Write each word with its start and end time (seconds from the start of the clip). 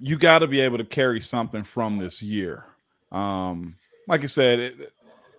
you 0.00 0.16
got 0.16 0.40
to 0.40 0.46
be 0.46 0.60
able 0.60 0.78
to 0.78 0.84
carry 0.84 1.20
something 1.20 1.64
from 1.64 1.98
this 1.98 2.22
year. 2.22 2.64
Um, 3.10 3.76
like 4.08 4.22
I 4.22 4.26
said, 4.26 4.58
it, 4.58 4.92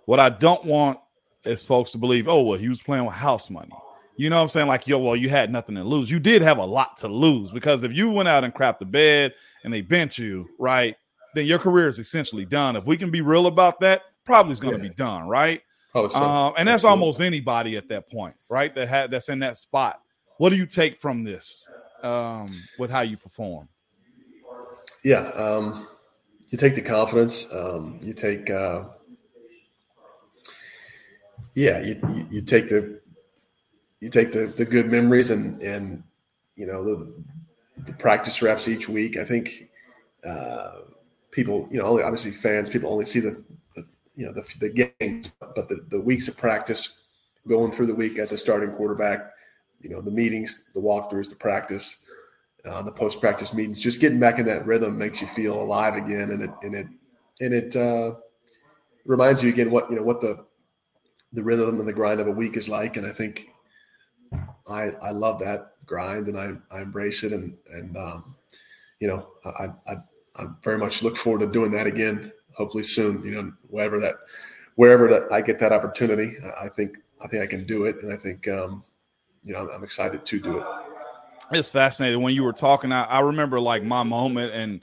what 0.05 0.19
I 0.19 0.29
don't 0.29 0.63
want 0.65 0.99
is 1.43 1.63
folks 1.63 1.91
to 1.91 1.97
believe, 1.97 2.27
oh, 2.27 2.41
well, 2.41 2.59
he 2.59 2.69
was 2.69 2.81
playing 2.81 3.05
with 3.05 3.15
house 3.15 3.49
money. 3.49 3.71
You 4.15 4.29
know 4.29 4.37
what 4.37 4.43
I'm 4.43 4.49
saying? 4.49 4.67
Like, 4.67 4.87
yo, 4.87 4.99
well, 4.99 5.15
you 5.15 5.29
had 5.29 5.51
nothing 5.51 5.75
to 5.75 5.83
lose. 5.83 6.11
You 6.11 6.19
did 6.19 6.41
have 6.43 6.59
a 6.59 6.65
lot 6.65 6.97
to 6.97 7.07
lose 7.07 7.49
because 7.49 7.83
if 7.83 7.91
you 7.91 8.11
went 8.11 8.29
out 8.29 8.43
and 8.43 8.53
crapped 8.53 8.79
the 8.79 8.85
bed 8.85 9.33
and 9.63 9.73
they 9.73 9.81
bench 9.81 10.19
you, 10.19 10.47
right, 10.59 10.95
then 11.33 11.47
your 11.47 11.57
career 11.57 11.87
is 11.87 11.97
essentially 11.97 12.45
done. 12.45 12.75
If 12.75 12.85
we 12.85 12.95
can 12.95 13.09
be 13.09 13.21
real 13.21 13.47
about 13.47 13.79
that, 13.79 14.03
probably 14.23 14.51
is 14.51 14.59
going 14.59 14.77
to 14.77 14.83
yeah. 14.83 14.89
be 14.89 14.95
done, 14.95 15.27
right? 15.27 15.61
Oh, 15.95 16.05
Um, 16.09 16.53
and 16.57 16.67
that's 16.67 16.83
Absolutely. 16.83 16.89
almost 16.89 17.21
anybody 17.21 17.75
at 17.75 17.87
that 17.89 18.09
point, 18.09 18.35
right? 18.49 18.73
That 18.73 18.87
had 18.87 19.11
that's 19.11 19.29
in 19.29 19.39
that 19.39 19.57
spot. 19.57 19.99
What 20.37 20.49
do 20.49 20.55
you 20.55 20.65
take 20.65 20.99
from 20.99 21.23
this 21.23 21.67
um, 22.01 22.47
with 22.77 22.91
how 22.91 23.01
you 23.01 23.17
perform? 23.17 23.67
Yeah, 25.03 25.27
um, 25.31 25.87
you 26.47 26.57
take 26.57 26.75
the 26.75 26.81
confidence. 26.81 27.53
Um, 27.53 27.99
you 28.01 28.13
take, 28.13 28.49
uh, 28.49 28.85
yeah, 31.55 31.83
you, 31.83 31.99
you, 32.13 32.27
you 32.29 32.41
take 32.41 32.69
the 32.69 33.01
you 33.99 34.09
take 34.09 34.31
the 34.31 34.45
the 34.45 34.65
good 34.65 34.91
memories 34.91 35.31
and 35.31 35.61
and 35.61 36.03
you 36.55 36.67
know 36.67 36.83
the 36.83 37.13
the 37.85 37.93
practice 37.93 38.41
reps 38.41 38.67
each 38.67 38.87
week. 38.87 39.17
I 39.17 39.25
think 39.25 39.69
uh, 40.25 40.81
people, 41.31 41.67
you 41.69 41.79
know, 41.79 42.01
obviously 42.01 42.31
fans, 42.31 42.69
people 42.69 42.89
only 42.89 43.05
see 43.05 43.19
the, 43.19 43.43
the 43.75 43.85
you 44.15 44.25
know 44.25 44.31
the, 44.31 44.47
the 44.59 44.91
games, 44.99 45.33
but 45.39 45.67
the, 45.67 45.85
the 45.89 45.99
weeks 45.99 46.27
of 46.27 46.37
practice 46.37 47.01
going 47.47 47.71
through 47.71 47.87
the 47.87 47.95
week 47.95 48.19
as 48.19 48.31
a 48.31 48.37
starting 48.37 48.71
quarterback, 48.71 49.31
you 49.81 49.89
know, 49.89 50.01
the 50.01 50.11
meetings, 50.11 50.69
the 50.73 50.79
walkthroughs, 50.79 51.29
the 51.29 51.35
practice 51.35 52.02
uh, 52.65 52.81
the 52.81 52.91
post 52.91 53.19
practice 53.19 53.53
meetings. 53.53 53.81
Just 53.81 53.99
getting 53.99 54.19
back 54.19 54.39
in 54.39 54.45
that 54.45 54.65
rhythm 54.65 54.97
makes 54.97 55.21
you 55.21 55.27
feel 55.27 55.61
alive 55.61 55.95
again, 55.95 56.31
and 56.31 56.43
it 56.43 56.51
and 56.61 56.75
it 56.75 56.87
and 57.41 57.53
it 57.53 57.75
uh, 57.75 58.15
reminds 59.05 59.43
you 59.43 59.49
again 59.49 59.71
what 59.71 59.89
you 59.89 59.95
know 59.95 60.03
what 60.03 60.21
the 60.21 60.45
the 61.33 61.43
rhythm 61.43 61.79
and 61.79 61.87
the 61.87 61.93
grind 61.93 62.19
of 62.19 62.27
a 62.27 62.31
week 62.31 62.55
is 62.55 62.69
like. 62.69 62.95
And 62.97 63.05
I 63.05 63.11
think 63.11 63.49
I 64.67 64.91
I 65.01 65.11
love 65.11 65.39
that 65.39 65.73
grind, 65.85 66.27
and 66.27 66.37
I 66.37 66.53
I 66.71 66.81
embrace 66.81 67.23
it, 67.23 67.33
and 67.33 67.57
and 67.71 67.97
um, 67.97 68.35
you 68.99 69.07
know 69.07 69.27
I, 69.45 69.69
I 69.87 69.95
I 70.37 70.45
very 70.63 70.77
much 70.77 71.03
look 71.03 71.17
forward 71.17 71.41
to 71.41 71.47
doing 71.47 71.71
that 71.71 71.87
again. 71.87 72.31
Hopefully 72.55 72.83
soon. 72.83 73.23
You 73.23 73.31
know, 73.31 73.51
wherever 73.69 73.99
that 73.99 74.15
wherever 74.75 75.09
that 75.09 75.31
I 75.31 75.41
get 75.41 75.59
that 75.59 75.73
opportunity, 75.73 76.37
I 76.61 76.69
think 76.69 76.97
I 77.21 77.27
think 77.27 77.43
I 77.43 77.47
can 77.47 77.65
do 77.65 77.85
it, 77.85 78.03
and 78.03 78.13
I 78.13 78.15
think 78.15 78.47
um, 78.47 78.85
you 79.43 79.51
know 79.51 79.69
I'm 79.69 79.83
excited 79.83 80.25
to 80.25 80.39
do 80.39 80.59
it 80.59 80.92
it's 81.51 81.69
fascinating 81.69 82.21
when 82.21 82.33
you 82.33 82.43
were 82.43 82.53
talking. 82.53 82.91
I, 82.91 83.03
I, 83.03 83.19
remember 83.19 83.59
like 83.59 83.83
my 83.83 84.03
moment 84.03 84.53
and 84.53 84.81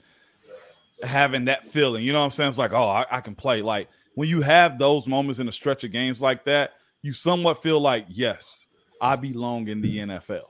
having 1.03 1.45
that 1.45 1.67
feeling. 1.67 2.03
You 2.03 2.13
know 2.13 2.19
what 2.19 2.25
I'm 2.25 2.31
saying? 2.31 2.49
It's 2.49 2.57
like, 2.57 2.73
oh, 2.73 2.87
I, 2.87 3.05
I, 3.09 3.21
can 3.21 3.35
play. 3.35 3.61
Like 3.61 3.89
when 4.15 4.29
you 4.29 4.41
have 4.41 4.77
those 4.77 5.07
moments 5.07 5.39
in 5.39 5.47
a 5.47 5.51
stretch 5.51 5.83
of 5.83 5.91
games 5.91 6.21
like 6.21 6.43
that, 6.45 6.73
you 7.01 7.13
somewhat 7.13 7.61
feel 7.61 7.79
like, 7.79 8.05
yes, 8.09 8.67
I 8.99 9.15
belong 9.15 9.67
in 9.67 9.81
the 9.81 9.97
NFL. 9.97 10.43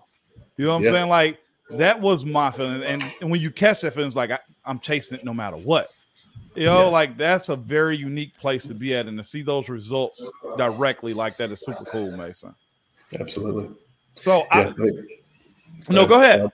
You 0.58 0.66
know 0.66 0.72
what 0.72 0.78
I'm 0.78 0.84
yeah. 0.84 0.92
saying? 0.92 1.10
Like 1.10 1.40
that 1.72 2.02
was 2.02 2.26
my 2.26 2.52
feeling. 2.52 2.84
And, 2.84 3.04
and, 3.22 3.32
when 3.32 3.40
you 3.42 3.52
catch 3.52 3.82
that 3.82 3.94
feeling, 3.94 4.08
it's 4.08 4.16
like 4.16 4.32
I, 4.32 4.40
am 4.66 4.80
chasing 4.80 5.18
it 5.18 5.24
no 5.24 5.34
matter 5.34 5.58
what. 5.58 5.92
You 6.56 6.66
know, 6.66 6.84
yeah. 6.84 6.90
like 6.90 7.18
that's 7.18 7.48
a 7.48 7.56
very 7.56 7.96
unique 7.96 8.38
place 8.38 8.66
to 8.68 8.74
be 8.74 8.94
at, 8.94 9.08
and 9.08 9.18
to 9.18 9.24
see 9.24 9.42
those 9.42 9.70
results 9.70 10.30
directly 10.58 11.14
like 11.14 11.38
that 11.38 11.50
is 11.50 11.64
super 11.64 11.86
cool, 11.86 12.12
Mason. 12.12 12.54
Absolutely. 13.18 13.70
So 14.16 14.46
yeah, 14.54 14.74
I, 14.78 14.92
no, 15.90 16.06
go 16.06 16.22
ahead. 16.22 16.42
Uh, 16.42 16.50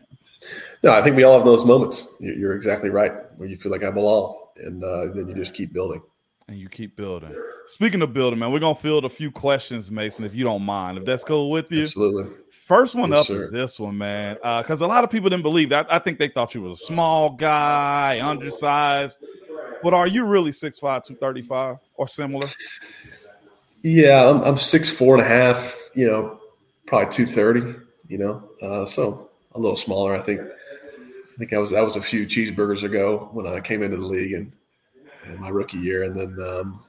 no, 0.84 0.94
I 0.94 1.02
think 1.02 1.16
we 1.16 1.24
all 1.24 1.34
have 1.34 1.46
those 1.46 1.66
moments. 1.66 2.14
You're 2.20 2.56
exactly 2.56 2.90
right, 2.90 3.14
where 3.38 3.50
you 3.50 3.58
feel 3.58 3.72
like 3.72 3.84
I 3.84 3.90
belong, 3.90 4.38
and 4.58 4.84
uh, 4.84 5.08
then 5.14 5.28
you 5.28 5.36
just 5.36 5.54
keep 5.54 5.74
building. 5.74 6.02
And 6.48 6.58
you 6.58 6.70
keep 6.70 6.96
building. 6.96 7.36
Speaking 7.66 8.02
of 8.02 8.14
building, 8.14 8.40
man, 8.40 8.52
we're 8.52 8.60
gonna 8.60 8.76
field 8.76 9.04
a 9.04 9.10
few 9.10 9.32
questions, 9.32 9.92
Mason, 9.92 10.24
if 10.24 10.34
you 10.34 10.46
don't 10.46 10.64
mind, 10.64 10.98
if 10.98 11.04
that's 11.04 11.24
cool 11.24 11.52
with 11.52 11.72
you. 11.72 11.84
Absolutely. 11.84 12.32
First 12.50 12.96
one 12.96 13.10
yes, 13.10 13.22
up 13.22 13.26
sir. 13.26 13.36
is 13.36 13.52
this 13.52 13.80
one, 13.80 13.98
man, 13.98 14.36
because 14.36 14.82
uh, 14.82 14.86
a 14.86 14.88
lot 14.88 15.04
of 15.04 15.10
people 15.10 15.30
didn't 15.30 15.44
believe 15.44 15.70
that. 15.70 15.92
I 15.92 16.00
think 16.00 16.20
they 16.20 16.30
thought 16.30 16.56
you 16.56 16.62
was 16.62 16.82
a 16.82 16.86
small 16.86 17.32
guy, 17.32 18.22
undersized. 18.22 19.18
But 19.84 19.94
are 19.94 20.08
you 20.08 20.26
really 20.26 20.52
6'5", 20.52 20.80
235 20.80 21.78
or 21.96 22.08
similar? 22.08 22.50
Yeah, 23.84 24.30
I'm, 24.30 24.42
I'm 24.44 24.58
six 24.58 24.90
four 24.90 25.16
and 25.16 25.24
a 25.24 25.28
half. 25.28 25.78
You 25.96 26.08
know, 26.08 26.40
probably 26.88 27.10
two 27.10 27.26
thirty 27.26 27.76
you 28.08 28.18
know. 28.18 28.50
Uh, 28.62 28.86
so 28.86 29.30
a 29.56 29.60
little 29.60 29.78
smaller. 29.78 30.16
I 30.16 30.22
think. 30.22 30.42
I 30.42 31.40
think 31.40 31.54
I 31.54 31.60
was 31.60 31.70
that 31.70 31.84
was 31.84 31.96
a 31.96 32.02
few 32.02 32.26
cheeseburgers 32.26 32.84
ago 32.84 33.30
when 33.32 33.46
I 33.46 33.60
came 33.60 33.84
into 33.84 33.98
the 33.98 34.06
league 34.06 34.34
and, 34.34 34.52
my 35.40 35.50
rookie 35.50 35.78
year, 35.78 36.04
and 36.04 36.16
then 36.16 36.48
um, 36.48 36.84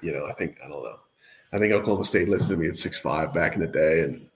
you 0.00 0.12
know 0.12 0.26
I 0.26 0.32
think 0.32 0.58
I 0.64 0.68
don't 0.68 0.82
know. 0.82 0.98
I 1.52 1.58
think 1.58 1.72
Oklahoma 1.72 2.04
State 2.04 2.28
listed 2.28 2.58
me 2.58 2.66
at 2.66 2.76
six 2.76 2.98
five 2.98 3.32
back 3.32 3.54
in 3.54 3.60
the 3.60 3.66
day, 3.68 4.00
and 4.00 4.28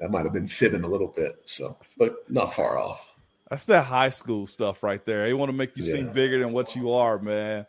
that 0.00 0.10
might 0.10 0.24
have 0.24 0.32
been 0.32 0.48
fitting 0.48 0.82
a 0.82 0.88
little 0.88 1.08
bit. 1.08 1.40
So, 1.44 1.76
but 1.98 2.28
not 2.28 2.52
far 2.52 2.78
off. 2.78 3.12
That's 3.50 3.66
that 3.66 3.84
high 3.84 4.10
school 4.10 4.46
stuff 4.46 4.82
right 4.82 5.04
there. 5.04 5.24
They 5.24 5.34
want 5.34 5.50
to 5.50 5.56
make 5.56 5.76
you 5.76 5.84
yeah. 5.84 5.92
seem 5.92 6.12
bigger 6.12 6.40
than 6.40 6.52
what 6.52 6.74
you 6.74 6.90
are, 6.90 7.18
man. 7.18 7.66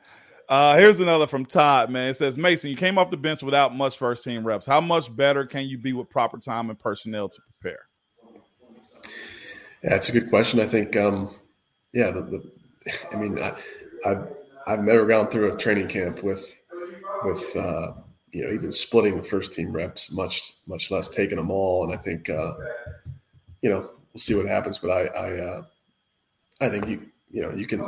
Uh, 0.50 0.78
here's 0.78 1.00
another 1.02 1.28
from 1.28 1.46
Todd, 1.46 1.90
man. 1.92 2.10
It 2.10 2.14
says, 2.16 2.38
Mason, 2.38 2.72
you 2.72 2.78
came 2.78 2.98
off 2.98 3.12
the 3.12 3.18
bench 3.18 3.44
without 3.44 3.76
much 3.76 3.98
first 3.98 4.24
team 4.24 4.48
reps. 4.48 4.66
How 4.66 4.80
much 4.80 5.14
better 5.14 5.46
can 5.46 5.68
you 5.68 5.78
be 5.78 5.92
with 5.92 6.10
proper 6.10 6.38
time 6.38 6.70
and 6.70 6.80
personnel 6.80 7.28
to 7.28 7.42
prepare? 7.42 7.87
Yeah, 9.84 9.96
it's 9.96 10.10
a 10.10 10.12
good 10.12 10.30
question. 10.30 10.60
I 10.60 10.66
think, 10.66 10.96
um, 10.98 11.36
yeah, 11.94 12.12
the, 12.12 12.22
the, 12.22 12.52
I 13.14 13.16
mean, 13.16 13.38
I, 13.40 13.54
I've, 14.06 14.28
I've 14.66 14.84
never 14.84 15.06
gone 15.06 15.28
through 15.28 15.54
a 15.54 15.58
training 15.58 15.88
camp 15.88 16.24
with, 16.24 16.56
with, 17.24 17.56
uh, 17.56 17.94
you 18.32 18.44
know, 18.44 18.52
even 18.52 18.72
splitting 18.72 19.16
the 19.16 19.24
first 19.24 19.54
team 19.54 19.72
reps, 19.72 20.12
much, 20.12 20.54
much 20.68 20.90
less 20.92 21.08
taking 21.08 21.38
them 21.38 21.52
all. 21.52 21.84
And 21.84 21.94
I 21.94 21.98
think, 21.98 22.30
uh, 22.30 22.54
you 23.62 23.70
know, 23.70 23.92
we'll 24.14 24.20
see 24.20 24.34
what 24.34 24.48
happens, 24.48 24.80
but 24.80 24.92
I, 24.92 25.06
I, 25.06 25.40
uh, 25.40 25.62
I 26.60 26.70
think 26.70 26.88
you, 26.88 27.08
you 27.32 27.42
know, 27.44 27.52
you 27.54 27.68
can, 27.68 27.88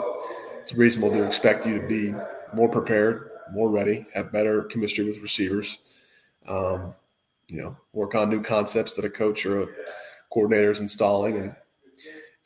it's 0.60 0.74
reasonable 0.76 1.12
to 1.18 1.24
expect 1.24 1.66
you 1.66 1.82
to 1.82 1.88
be 1.88 2.14
more 2.54 2.70
prepared, 2.70 3.32
more 3.52 3.70
ready, 3.70 4.06
have 4.14 4.32
better 4.32 4.64
chemistry 4.66 5.06
with 5.06 5.20
receivers, 5.20 5.80
um, 6.48 6.94
you 7.48 7.58
know, 7.58 7.76
work 7.94 8.14
on 8.14 8.30
new 8.30 8.42
concepts 8.44 8.94
that 8.94 9.06
a 9.06 9.10
coach 9.10 9.46
or 9.46 9.64
a 9.64 9.68
coordinator 10.32 10.70
is 10.70 10.82
installing 10.82 11.38
and, 11.38 11.56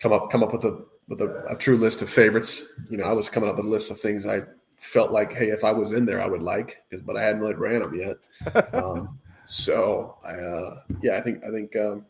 come 0.04 0.12
up 0.12 0.30
come 0.30 0.44
up 0.44 0.52
with 0.52 0.66
a 0.66 0.86
with 1.08 1.22
a, 1.22 1.46
a, 1.50 1.56
true 1.56 1.78
list 1.78 2.02
of 2.02 2.10
favorites. 2.10 2.62
You 2.90 2.98
know, 2.98 3.06
I 3.06 3.14
was 3.14 3.30
coming 3.30 3.50
up 3.50 3.56
with 3.56 3.66
a 3.66 3.70
list 3.70 3.90
of 3.90 3.98
things 3.98 4.26
I 4.26 4.42
felt 4.76 5.12
like, 5.12 5.34
hey, 5.34 5.50
if 5.50 5.64
I 5.64 5.72
was 5.72 5.94
in 5.94 6.06
there, 6.06 6.22
I 6.22 6.28
would 6.28 6.44
like, 6.44 6.84
but 7.06 7.18
I 7.18 7.24
hadn't 7.24 7.42
really 7.42 7.56
ran 7.56 7.82
them 7.82 7.96
yet. 7.96 8.74
um, 8.74 9.20
so 9.46 10.16
I, 10.26 10.34
uh, 10.34 10.82
yeah, 11.02 11.18
I 11.18 11.22
think 11.22 11.44
I 11.46 11.52
think 11.52 11.76
um, 11.78 12.06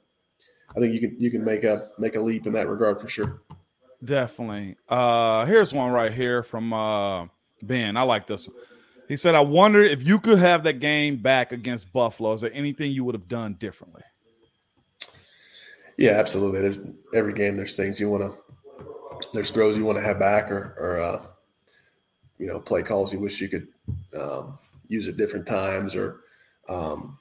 I 0.76 0.80
think 0.80 0.94
you 0.94 1.00
can 1.00 1.16
you 1.20 1.30
can 1.30 1.46
make 1.46 1.64
a 1.64 1.90
make 2.00 2.16
a 2.16 2.20
leap 2.20 2.48
in 2.48 2.54
that 2.54 2.68
regard 2.68 3.00
for 3.00 3.08
sure. 3.08 3.44
Definitely. 4.04 4.76
Uh, 4.90 5.46
here's 5.46 5.74
one 5.74 5.92
right 5.92 6.12
here 6.12 6.44
from 6.44 6.74
uh, 6.74 7.28
Ben. 7.62 7.96
I 7.96 8.02
like 8.02 8.28
this 8.28 8.48
one. 8.48 8.58
He 9.08 9.16
said, 9.16 9.36
"I 9.36 9.42
wonder 9.42 9.82
if 9.84 10.04
you 10.06 10.20
could 10.20 10.40
have 10.40 10.64
that 10.64 10.80
game 10.80 11.18
back 11.18 11.52
against 11.52 11.94
Buffalo. 11.94 12.34
Is 12.34 12.42
there 12.42 12.52
anything 12.54 12.92
you 12.92 13.04
would 13.04 13.16
have 13.16 13.28
done 13.28 13.54
differently?" 13.54 14.02
Yeah, 15.98 16.12
absolutely. 16.12 16.62
There's 16.62 16.80
every 17.14 17.34
game. 17.34 17.56
There's 17.56 17.76
things 17.76 18.00
you 18.00 18.10
want 18.10 18.24
to. 18.24 19.28
There's 19.34 19.52
throws 19.52 19.78
you 19.78 19.86
want 19.86 19.98
to 19.98 20.04
have 20.04 20.20
back, 20.20 20.52
or 20.52 20.76
or 20.78 21.00
uh, 21.00 21.22
you 22.38 22.48
know, 22.48 22.60
play 22.60 22.82
calls 22.82 23.14
you 23.14 23.20
wish 23.20 23.42
you 23.42 23.48
could 23.48 23.68
um, 24.20 24.58
use 24.88 25.08
at 25.08 25.18
different 25.18 25.46
times, 25.46 25.96
or. 25.96 26.22
Um, 26.70 27.20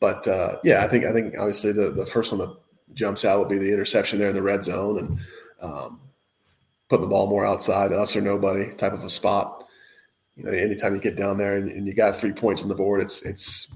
but 0.00 0.26
uh, 0.26 0.56
yeah, 0.64 0.82
I 0.82 0.88
think 0.88 1.04
I 1.04 1.12
think 1.12 1.38
obviously 1.38 1.70
the 1.70 1.92
the 1.92 2.04
first 2.04 2.32
one 2.32 2.40
that 2.40 2.56
jumps 2.94 3.24
out 3.24 3.38
would 3.38 3.48
be 3.48 3.58
the 3.58 3.72
interception 3.72 4.18
there 4.18 4.28
in 4.28 4.34
the 4.34 4.42
red 4.42 4.64
zone 4.64 4.98
and 4.98 5.18
um, 5.60 6.00
putting 6.88 7.02
the 7.02 7.08
ball 7.08 7.28
more 7.28 7.46
outside 7.46 7.92
us 7.92 8.16
or 8.16 8.20
nobody 8.20 8.72
type 8.74 8.92
of 8.92 9.04
a 9.04 9.08
spot. 9.08 9.64
You 10.36 10.44
know, 10.44 10.50
anytime 10.50 10.94
you 10.94 11.00
get 11.00 11.16
down 11.16 11.38
there 11.38 11.56
and, 11.56 11.70
and 11.70 11.86
you 11.86 11.94
got 11.94 12.16
three 12.16 12.32
points 12.32 12.62
on 12.62 12.68
the 12.68 12.74
board, 12.74 13.00
it's 13.00 13.22
it's 13.22 13.72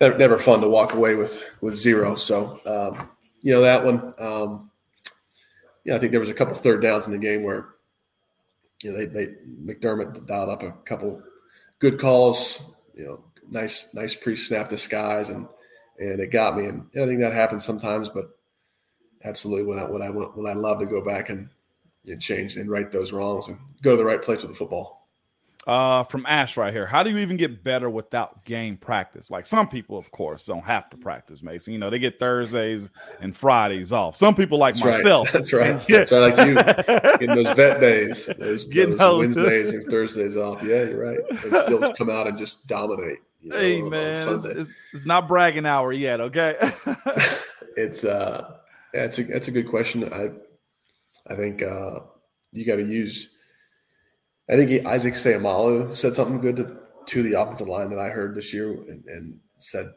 never 0.00 0.36
fun 0.36 0.60
to 0.60 0.68
walk 0.68 0.92
away 0.92 1.14
with 1.14 1.42
with 1.62 1.74
zero. 1.74 2.14
So 2.16 2.58
um, 2.66 3.08
you 3.46 3.52
know 3.52 3.60
that 3.60 3.84
one. 3.84 4.12
Um, 4.18 4.72
yeah, 5.84 5.94
I 5.94 6.00
think 6.00 6.10
there 6.10 6.18
was 6.18 6.28
a 6.28 6.34
couple 6.34 6.56
third 6.56 6.82
downs 6.82 7.06
in 7.06 7.12
the 7.12 7.18
game 7.18 7.44
where 7.44 7.68
you 8.82 8.90
know 8.90 8.98
they, 8.98 9.06
they 9.06 9.26
McDermott 9.64 10.26
dialed 10.26 10.48
up 10.48 10.64
a 10.64 10.72
couple 10.84 11.22
good 11.78 12.00
calls. 12.00 12.74
You 12.96 13.04
know, 13.04 13.24
nice 13.48 13.94
nice 13.94 14.16
pre 14.16 14.34
snap 14.34 14.68
disguise 14.68 15.28
and 15.28 15.46
and 15.96 16.18
it 16.18 16.32
got 16.32 16.56
me. 16.56 16.64
And 16.66 16.88
I 17.00 17.06
think 17.06 17.20
that 17.20 17.32
happens 17.34 17.64
sometimes, 17.64 18.08
but 18.08 18.36
absolutely 19.22 19.62
when 19.62 19.78
I 19.78 19.84
when 19.84 20.02
I 20.02 20.08
when 20.08 20.48
I 20.48 20.58
love 20.58 20.80
to 20.80 20.86
go 20.86 21.04
back 21.04 21.30
and, 21.30 21.48
and 22.04 22.20
change 22.20 22.56
and 22.56 22.68
right 22.68 22.90
those 22.90 23.12
wrongs 23.12 23.46
and 23.46 23.58
go 23.80 23.92
to 23.92 23.96
the 23.96 24.04
right 24.04 24.22
place 24.22 24.42
with 24.42 24.50
the 24.50 24.56
football. 24.56 24.95
Uh, 25.66 26.04
from 26.04 26.24
Ash 26.26 26.56
right 26.56 26.72
here. 26.72 26.86
How 26.86 27.02
do 27.02 27.10
you 27.10 27.18
even 27.18 27.36
get 27.36 27.64
better 27.64 27.90
without 27.90 28.44
game 28.44 28.76
practice? 28.76 29.32
Like 29.32 29.44
some 29.44 29.66
people, 29.66 29.98
of 29.98 30.08
course, 30.12 30.44
don't 30.44 30.64
have 30.64 30.88
to 30.90 30.96
practice, 30.96 31.42
Mason. 31.42 31.72
You 31.72 31.80
know, 31.80 31.90
they 31.90 31.98
get 31.98 32.20
Thursdays 32.20 32.88
and 33.20 33.36
Fridays 33.36 33.92
off. 33.92 34.14
Some 34.14 34.36
people 34.36 34.58
like 34.58 34.74
That's 34.74 34.84
myself. 34.84 35.26
Right. 35.26 35.32
That's 35.32 35.52
right. 35.52 35.80
That's 35.88 36.12
right. 36.12 36.20
Like 36.20 36.46
you 36.46 36.54
getting 37.18 37.44
those 37.44 37.56
vet 37.56 37.80
days, 37.80 38.26
those, 38.38 38.68
those 38.68 39.18
Wednesdays 39.18 39.72
and 39.72 39.84
Thursdays 39.90 40.36
off. 40.36 40.62
Yeah, 40.62 40.84
you're 40.84 41.04
right. 41.04 41.18
And 41.30 41.56
still 41.64 41.92
come 41.98 42.10
out 42.10 42.28
and 42.28 42.38
just 42.38 42.68
dominate. 42.68 43.18
You 43.40 43.50
know, 43.50 43.58
hey 43.58 43.82
man, 43.82 44.12
it's, 44.12 44.44
it's, 44.44 44.80
it's, 44.92 45.06
not 45.06 45.26
bragging 45.26 45.66
hour 45.66 45.92
yet. 45.92 46.20
Okay. 46.20 46.56
it's 47.76 48.04
uh, 48.04 48.54
yeah, 48.94 49.04
it's 49.04 49.18
a 49.18 49.24
that's 49.24 49.48
a 49.48 49.52
good 49.52 49.68
question. 49.68 50.12
I 50.12 50.30
I 51.28 51.34
think 51.34 51.60
uh, 51.62 52.00
you 52.52 52.64
got 52.64 52.76
to 52.76 52.84
use 52.84 53.30
I 54.48 54.56
think 54.56 54.86
Isaac 54.86 55.14
Seumalo 55.14 55.94
said 55.94 56.14
something 56.14 56.40
good 56.40 56.56
to, 56.56 56.78
to 57.06 57.22
the 57.22 57.40
offensive 57.40 57.68
line 57.68 57.90
that 57.90 57.98
I 57.98 58.08
heard 58.08 58.34
this 58.34 58.54
year, 58.54 58.70
and, 58.70 59.04
and 59.06 59.40
said, 59.58 59.92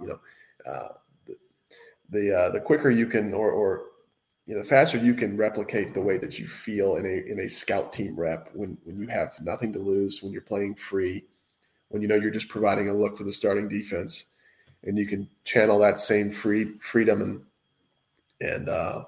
you 0.00 0.06
know, 0.06 0.20
uh, 0.66 0.88
the 1.26 1.36
the, 2.10 2.38
uh, 2.38 2.50
the 2.50 2.60
quicker 2.60 2.90
you 2.90 3.06
can, 3.06 3.34
or, 3.34 3.50
or 3.50 3.82
you 4.46 4.54
know, 4.54 4.62
the 4.62 4.68
faster 4.68 4.96
you 4.96 5.12
can 5.12 5.36
replicate 5.36 5.92
the 5.92 6.00
way 6.00 6.16
that 6.16 6.38
you 6.38 6.46
feel 6.46 6.96
in 6.96 7.04
a 7.04 7.30
in 7.30 7.40
a 7.40 7.48
scout 7.48 7.92
team 7.92 8.18
rep 8.18 8.48
when 8.54 8.78
when 8.84 8.98
you 8.98 9.06
have 9.08 9.38
nothing 9.42 9.72
to 9.74 9.78
lose, 9.78 10.22
when 10.22 10.32
you're 10.32 10.40
playing 10.40 10.74
free, 10.74 11.24
when 11.88 12.00
you 12.00 12.08
know 12.08 12.14
you're 12.14 12.30
just 12.30 12.48
providing 12.48 12.88
a 12.88 12.94
look 12.94 13.18
for 13.18 13.24
the 13.24 13.32
starting 13.32 13.68
defense, 13.68 14.26
and 14.84 14.98
you 14.98 15.06
can 15.06 15.28
channel 15.44 15.78
that 15.80 15.98
same 15.98 16.30
free 16.30 16.78
freedom 16.80 17.20
and 17.20 17.42
and 18.40 18.68
uh, 18.70 19.04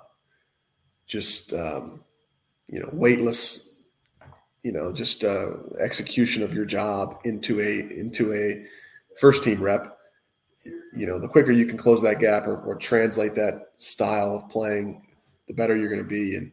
just 1.07 1.55
um, 1.55 2.05
you 2.69 2.81
know 2.81 2.91
weightless 2.93 3.70
you 4.63 4.73
know 4.73 4.93
just 4.93 5.25
uh, 5.25 5.51
execution 5.79 6.43
of 6.43 6.55
your 6.55 6.65
job 6.65 7.19
into 7.25 7.61
a 7.61 7.99
into 7.99 8.33
a 8.35 8.65
first 9.19 9.45
team 9.45 9.63
rep. 9.63 9.97
You 10.93 11.07
know 11.07 11.19
the 11.19 11.29
quicker 11.29 11.53
you 11.53 11.67
can 11.67 11.79
close 11.79 12.03
that 12.03 12.19
gap 12.19 12.47
or, 12.47 12.61
or 12.63 12.77
translate 12.77 13.35
that 13.37 13.71
style 13.79 14.37
of 14.37 14.49
playing 14.49 15.07
the 15.49 15.55
better 15.55 15.77
you're 15.77 15.89
going 15.89 16.03
to 16.03 16.09
be. 16.09 16.37
And 16.37 16.53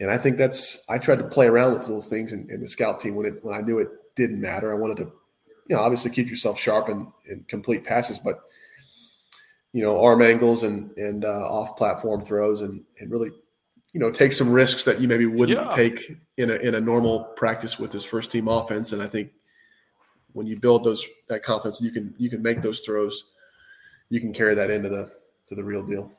and 0.00 0.10
i 0.10 0.18
think 0.18 0.36
that's 0.36 0.84
i 0.88 0.98
tried 0.98 1.18
to 1.18 1.24
play 1.24 1.46
around 1.46 1.72
with 1.72 1.86
those 1.86 2.06
things 2.06 2.32
in, 2.32 2.46
in, 2.50 2.60
the 2.60 2.68
scout 2.68 3.00
team 3.00 3.14
when 3.14 3.26
it 3.26 3.42
when 3.42 3.54
i 3.54 3.60
knew 3.60 3.78
it 3.78 3.88
didn't 4.14 4.40
matter. 4.40 4.72
I 4.72 4.78
wanted 4.78 4.98
to 4.98 5.12
you 5.68 5.76
know 5.76 5.82
obviously 5.82 6.10
keep 6.10 6.28
yourself 6.28 6.58
sharp 6.58 6.88
and, 6.88 7.06
and 7.28 7.46
complete 7.48 7.84
passes 7.84 8.18
but 8.18 8.40
you 9.72 9.82
know 9.82 10.02
arm 10.02 10.22
angles 10.22 10.62
and 10.62 10.90
and 10.96 11.24
uh, 11.24 11.46
off 11.48 11.76
platform 11.76 12.20
throws 12.20 12.62
and 12.62 12.82
and 13.00 13.10
really 13.10 13.30
you 13.96 14.00
know 14.00 14.10
take 14.10 14.34
some 14.34 14.52
risks 14.52 14.84
that 14.84 15.00
you 15.00 15.08
maybe 15.08 15.24
wouldn't 15.24 15.58
yeah. 15.58 15.74
take 15.74 16.18
in 16.36 16.50
a 16.50 16.56
in 16.56 16.74
a 16.74 16.80
normal 16.82 17.24
practice 17.34 17.78
with 17.78 17.90
his 17.90 18.04
first 18.04 18.30
team 18.30 18.46
offense. 18.46 18.92
And 18.92 19.00
I 19.00 19.06
think 19.06 19.30
when 20.34 20.46
you 20.46 20.60
build 20.60 20.84
those 20.84 21.02
that 21.30 21.42
confidence, 21.42 21.80
you 21.80 21.90
can 21.90 22.14
you 22.18 22.28
can 22.28 22.42
make 22.42 22.60
those 22.60 22.80
throws. 22.80 23.32
You 24.10 24.20
can 24.20 24.34
carry 24.34 24.54
that 24.54 24.70
into 24.70 24.90
the 24.90 25.10
to 25.48 25.54
the 25.54 25.64
real 25.64 25.82
deal. 25.82 26.12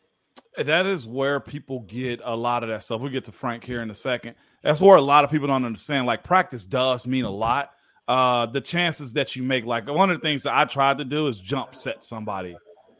That 0.57 0.87
is 0.87 1.05
where 1.05 1.39
people 1.39 1.81
get 1.81 2.19
a 2.23 2.35
lot 2.35 2.63
of 2.63 2.69
that 2.69 2.81
stuff. 2.81 2.99
We'll 2.99 3.11
get 3.11 3.25
to 3.25 3.31
Frank 3.31 3.63
here 3.63 3.83
in 3.83 3.91
a 3.91 3.95
second. 3.95 4.33
That's 4.63 4.81
where 4.81 4.97
a 4.97 5.01
lot 5.01 5.23
of 5.23 5.29
people 5.29 5.45
don't 5.45 5.63
understand. 5.63 6.07
Like 6.07 6.23
practice 6.23 6.65
does 6.65 7.05
mean 7.05 7.25
a 7.25 7.29
lot. 7.29 7.73
Uh, 8.07 8.47
the 8.47 8.61
chances 8.61 9.13
that 9.13 9.35
you 9.35 9.43
make, 9.43 9.67
like 9.67 9.87
one 9.87 10.09
of 10.09 10.17
the 10.17 10.27
things 10.27 10.41
that 10.43 10.57
I 10.57 10.65
tried 10.65 10.97
to 10.97 11.05
do 11.05 11.27
is 11.27 11.39
jump 11.39 11.75
set 11.75 12.03
somebody, 12.03 12.57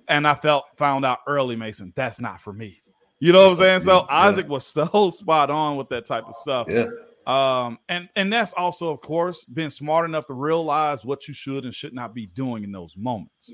and 0.08 0.28
I 0.28 0.36
felt 0.36 0.66
found 0.76 1.04
out 1.04 1.22
early, 1.26 1.56
Mason. 1.56 1.94
That's 1.96 2.22
not 2.22 2.40
for 2.40 2.54
me. 2.54 2.84
You 3.20 3.34
know 3.34 3.44
what 3.44 3.52
I'm 3.52 3.58
saying? 3.58 3.80
So 3.82 4.06
yeah. 4.10 4.16
Isaac 4.16 4.48
was 4.48 4.66
so 4.66 5.10
spot 5.12 5.50
on 5.50 5.78
with 5.78 5.90
that 5.90 6.06
type 6.06 6.26
of 6.26 6.36
stuff. 6.36 6.68
Yeah. 6.70 6.88
Um, 7.26 7.80
and 7.90 8.08
and 8.16 8.32
that's 8.32 8.54
also, 8.54 8.90
of 8.90 9.02
course, 9.02 9.44
being 9.44 9.70
smart 9.70 10.08
enough 10.08 10.28
to 10.28 10.34
realize 10.34 11.04
what 11.04 11.28
you 11.28 11.34
should 11.34 11.66
and 11.66 11.74
should 11.74 11.94
not 11.94 12.14
be 12.14 12.26
doing 12.26 12.64
in 12.64 12.72
those 12.72 12.96
moments. 12.96 13.54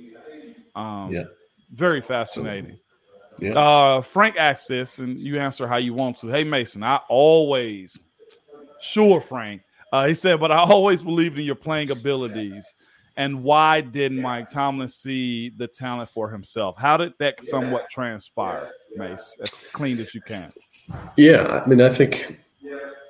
Um, 0.75 1.11
yeah. 1.11 1.23
Very 1.71 2.01
fascinating. 2.01 2.77
Yeah. 3.39 3.57
Uh, 3.57 4.01
Frank 4.01 4.37
asked 4.37 4.67
this, 4.67 4.99
and 4.99 5.17
you 5.17 5.39
answer 5.39 5.67
how 5.67 5.77
you 5.77 5.93
want 5.93 6.17
to. 6.17 6.27
Hey, 6.27 6.43
Mason, 6.43 6.83
I 6.83 6.97
always, 7.09 7.97
sure, 8.79 9.19
Frank. 9.19 9.63
Uh, 9.91 10.07
he 10.07 10.13
said, 10.13 10.39
but 10.39 10.51
I 10.51 10.59
always 10.59 11.01
believed 11.01 11.39
in 11.39 11.45
your 11.45 11.55
playing 11.55 11.89
abilities. 11.89 12.75
And 13.15 13.43
why 13.43 13.81
didn't 13.81 14.21
Mike 14.21 14.49
Tomlin 14.49 14.87
see 14.87 15.49
the 15.49 15.67
talent 15.67 16.09
for 16.09 16.29
himself? 16.29 16.77
How 16.79 16.97
did 16.97 17.13
that 17.19 17.43
somewhat 17.43 17.89
transpire, 17.89 18.71
Mace, 18.95 19.37
as 19.41 19.49
clean 19.71 19.99
as 19.99 20.13
you 20.13 20.21
can? 20.21 20.51
Yeah, 21.17 21.61
I 21.65 21.67
mean, 21.67 21.81
I 21.81 21.89
think, 21.89 22.39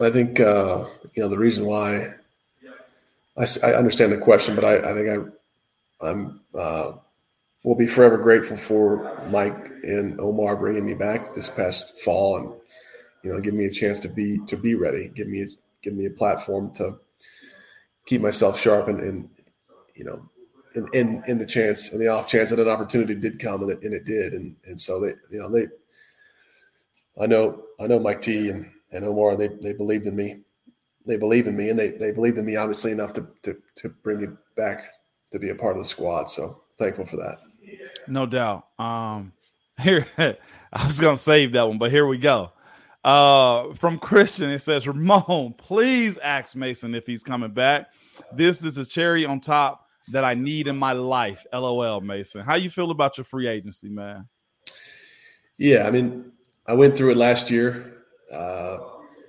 I 0.01 0.09
think, 0.09 0.39
uh, 0.39 0.85
you 1.13 1.23
know, 1.23 1.29
the 1.29 1.37
reason 1.37 1.65
why 1.65 2.15
I, 3.37 3.45
I 3.63 3.73
understand 3.73 4.11
the 4.11 4.17
question, 4.17 4.55
but 4.55 4.65
I, 4.65 4.77
I 4.77 4.93
think 4.93 5.09
I, 5.09 6.07
I'm, 6.07 6.41
uh, 6.57 6.93
will 7.65 7.75
be 7.75 7.87
forever 7.87 8.17
grateful 8.17 8.57
for 8.57 9.17
Mike 9.29 9.69
and 9.83 10.19
Omar 10.19 10.57
bringing 10.57 10.85
me 10.85 10.93
back 10.93 11.33
this 11.33 11.49
past 11.49 11.99
fall 12.01 12.37
and, 12.37 12.53
you 13.23 13.31
know, 13.31 13.39
give 13.39 13.53
me 13.53 13.65
a 13.65 13.71
chance 13.71 13.99
to 13.99 14.09
be, 14.09 14.39
to 14.47 14.57
be 14.57 14.75
ready, 14.75 15.09
give 15.15 15.27
me, 15.27 15.43
a, 15.43 15.47
give 15.81 15.93
me 15.93 16.05
a 16.05 16.09
platform 16.09 16.73
to 16.75 16.99
keep 18.05 18.21
myself 18.21 18.59
sharp 18.59 18.89
and, 18.89 18.99
and 18.99 19.29
you 19.95 20.03
know, 20.03 20.29
in, 20.75 20.87
in, 20.93 21.23
in 21.27 21.37
the 21.37 21.45
chance 21.45 21.91
and 21.91 22.01
the 22.01 22.07
off 22.07 22.27
chance 22.27 22.49
that 22.49 22.59
an 22.59 22.67
opportunity 22.67 23.15
did 23.15 23.39
come 23.39 23.61
and 23.63 23.71
it, 23.71 23.83
and 23.83 23.93
it 23.93 24.05
did. 24.05 24.33
And, 24.33 24.55
and 24.65 24.79
so 24.79 24.99
they, 24.99 25.13
you 25.31 25.39
know, 25.39 25.49
they, 25.49 25.67
I 27.21 27.27
know, 27.27 27.63
I 27.79 27.87
know 27.87 27.99
Mike 27.99 28.21
T 28.21 28.49
and, 28.49 28.69
and 28.91 29.05
Omar, 29.05 29.35
they, 29.35 29.47
they 29.47 29.73
believed 29.73 30.07
in 30.07 30.15
me. 30.15 30.41
They 31.05 31.17
believe 31.17 31.47
in 31.47 31.57
me 31.57 31.69
and 31.69 31.77
they, 31.77 31.89
they 31.89 32.11
believed 32.11 32.37
in 32.37 32.45
me 32.45 32.55
obviously 32.55 32.91
enough 32.91 33.13
to, 33.13 33.27
to, 33.43 33.57
to 33.75 33.89
bring 33.89 34.21
me 34.21 34.27
back 34.55 34.83
to 35.31 35.39
be 35.39 35.49
a 35.49 35.55
part 35.55 35.75
of 35.75 35.83
the 35.83 35.87
squad. 35.87 36.29
So 36.29 36.63
thankful 36.77 37.05
for 37.05 37.17
that. 37.17 37.39
No 38.07 38.25
doubt. 38.25 38.67
Um, 38.79 39.33
here, 39.81 40.07
I 40.17 40.85
was 40.85 40.99
going 40.99 41.15
to 41.15 41.21
save 41.21 41.51
that 41.53 41.67
one, 41.67 41.77
but 41.77 41.91
here 41.91 42.07
we 42.07 42.17
go. 42.17 42.51
Uh, 43.03 43.73
from 43.73 43.99
Christian, 43.99 44.49
it 44.49 44.59
says, 44.59 44.87
Ramon, 44.87 45.55
please 45.57 46.17
ask 46.19 46.55
Mason 46.55 46.95
if 46.95 47.05
he's 47.05 47.21
coming 47.21 47.51
back. 47.51 47.89
This 48.31 48.63
is 48.63 48.77
a 48.77 48.85
cherry 48.85 49.25
on 49.25 49.41
top 49.41 49.82
that 50.09 50.23
I 50.23 50.33
need 50.33 50.67
in 50.67 50.77
my 50.77 50.93
life. 50.93 51.45
LOL, 51.53 52.01
Mason. 52.01 52.41
How 52.41 52.55
you 52.55 52.69
feel 52.69 52.91
about 52.91 53.17
your 53.17 53.25
free 53.25 53.47
agency, 53.47 53.89
man? 53.89 54.27
Yeah, 55.57 55.87
I 55.87 55.91
mean, 55.91 56.31
I 56.67 56.73
went 56.73 56.95
through 56.95 57.11
it 57.11 57.17
last 57.17 57.49
year. 57.49 58.03
Uh, 58.31 58.79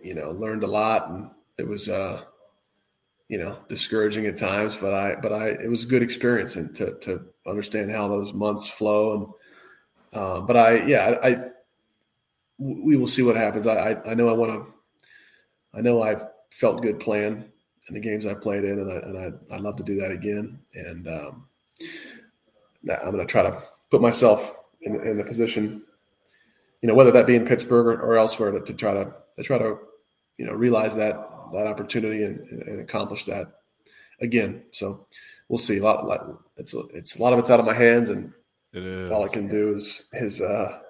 you 0.02 0.14
know, 0.14 0.32
learned 0.32 0.64
a 0.64 0.66
lot, 0.66 1.10
and 1.10 1.30
it 1.58 1.66
was, 1.66 1.88
uh, 1.88 2.22
you 3.28 3.38
know, 3.38 3.58
discouraging 3.68 4.26
at 4.26 4.36
times. 4.36 4.76
But 4.76 4.94
I, 4.94 5.16
but 5.16 5.32
I, 5.32 5.48
it 5.48 5.68
was 5.68 5.84
a 5.84 5.88
good 5.88 6.02
experience, 6.02 6.56
and 6.56 6.74
to 6.76 6.98
to 7.00 7.24
understand 7.46 7.90
how 7.90 8.08
those 8.08 8.32
months 8.32 8.66
flow. 8.66 9.14
And 10.12 10.20
uh, 10.20 10.40
but 10.40 10.56
I, 10.56 10.84
yeah, 10.86 11.18
I, 11.22 11.28
I, 11.28 11.44
we 12.58 12.96
will 12.96 13.08
see 13.08 13.22
what 13.22 13.36
happens. 13.36 13.66
I, 13.66 13.92
I, 13.92 14.10
I 14.10 14.14
know 14.14 14.28
I 14.28 14.32
want 14.32 14.52
to. 14.52 14.74
I 15.76 15.80
know 15.80 16.02
I've 16.02 16.26
felt 16.50 16.82
good 16.82 17.00
playing 17.00 17.44
in 17.88 17.94
the 17.94 18.00
games 18.00 18.26
I 18.26 18.34
played 18.34 18.64
in, 18.64 18.78
and 18.78 18.92
I 18.92 18.96
and 18.96 19.18
I, 19.18 19.54
I'd 19.54 19.60
love 19.60 19.76
to 19.76 19.82
do 19.82 19.96
that 19.96 20.10
again. 20.10 20.58
And 20.74 21.08
um, 21.08 21.48
I'm 22.90 23.12
going 23.12 23.18
to 23.18 23.26
try 23.26 23.42
to 23.42 23.62
put 23.90 24.00
myself 24.00 24.56
in, 24.82 24.96
in 25.02 25.16
the 25.16 25.24
position, 25.24 25.82
you 26.82 26.88
know, 26.88 26.94
whether 26.94 27.10
that 27.10 27.26
be 27.26 27.36
in 27.36 27.46
Pittsburgh 27.46 27.86
or, 27.86 28.00
or 28.00 28.16
elsewhere, 28.16 28.52
to, 28.52 28.60
to, 28.60 28.72
try 28.72 28.94
to 28.94 29.12
to 29.36 29.42
try 29.42 29.58
to 29.58 29.78
you 30.38 30.46
know 30.46 30.54
realize 30.54 30.96
that 30.96 31.30
that 31.52 31.66
opportunity 31.66 32.24
and, 32.24 32.40
and, 32.50 32.62
and 32.62 32.80
accomplish 32.80 33.24
that 33.26 33.60
again. 34.20 34.62
So 34.72 35.06
we'll 35.48 35.58
see. 35.58 35.78
A 35.78 35.82
lot, 35.82 36.04
a 36.04 36.06
lot, 36.06 36.42
it's 36.56 36.74
it's 36.94 37.16
a 37.18 37.22
lot 37.22 37.32
of 37.32 37.38
it's 37.38 37.50
out 37.50 37.60
of 37.60 37.66
my 37.66 37.74
hands, 37.74 38.08
and 38.08 38.32
all 39.12 39.24
I 39.24 39.28
can 39.28 39.48
do 39.48 39.74
is 39.74 40.08
is 40.12 40.40
uh, 40.40 40.80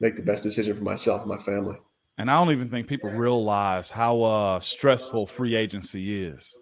make 0.00 0.16
the 0.16 0.22
best 0.22 0.42
decision 0.42 0.76
for 0.76 0.84
myself 0.84 1.22
and 1.22 1.30
my 1.30 1.38
family. 1.38 1.76
And 2.18 2.28
I 2.28 2.34
don't 2.34 2.52
even 2.52 2.68
think 2.68 2.88
people 2.88 3.10
realize 3.10 3.90
how 3.90 4.22
uh, 4.22 4.60
stressful 4.60 5.28
free 5.28 5.54
agency 5.54 6.24
is 6.24 6.58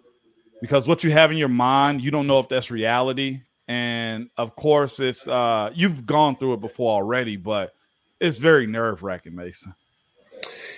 because 0.61 0.87
what 0.87 1.03
you 1.03 1.11
have 1.11 1.31
in 1.31 1.37
your 1.37 1.47
mind, 1.47 2.01
you 2.01 2.11
don't 2.11 2.27
know 2.27 2.39
if 2.39 2.47
that's 2.47 2.69
reality. 2.69 3.41
And 3.67 4.29
of 4.37 4.55
course, 4.55 4.99
it's 4.99 5.27
uh, 5.27 5.71
you've 5.73 6.05
gone 6.05 6.37
through 6.37 6.53
it 6.53 6.61
before 6.61 6.93
already, 6.93 7.35
but 7.35 7.73
it's 8.19 8.37
very 8.37 8.67
nerve 8.67 9.03
wracking, 9.03 9.35
Mason. 9.35 9.73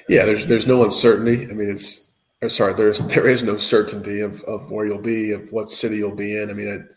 Yeah, 0.07 0.25
there's 0.25 0.47
there's 0.47 0.65
no 0.65 0.83
uncertainty. 0.83 1.43
I 1.51 1.53
mean, 1.53 1.69
it's 1.69 2.11
or 2.41 2.49
sorry, 2.49 2.73
there's 2.73 3.03
there 3.03 3.27
is 3.27 3.43
no 3.43 3.57
certainty 3.57 4.21
of 4.21 4.41
of 4.43 4.71
where 4.71 4.85
you'll 4.85 4.97
be, 5.01 5.33
of 5.33 5.51
what 5.51 5.69
city 5.69 5.97
you'll 5.97 6.15
be 6.15 6.37
in. 6.37 6.49
I 6.49 6.53
mean, 6.53 6.87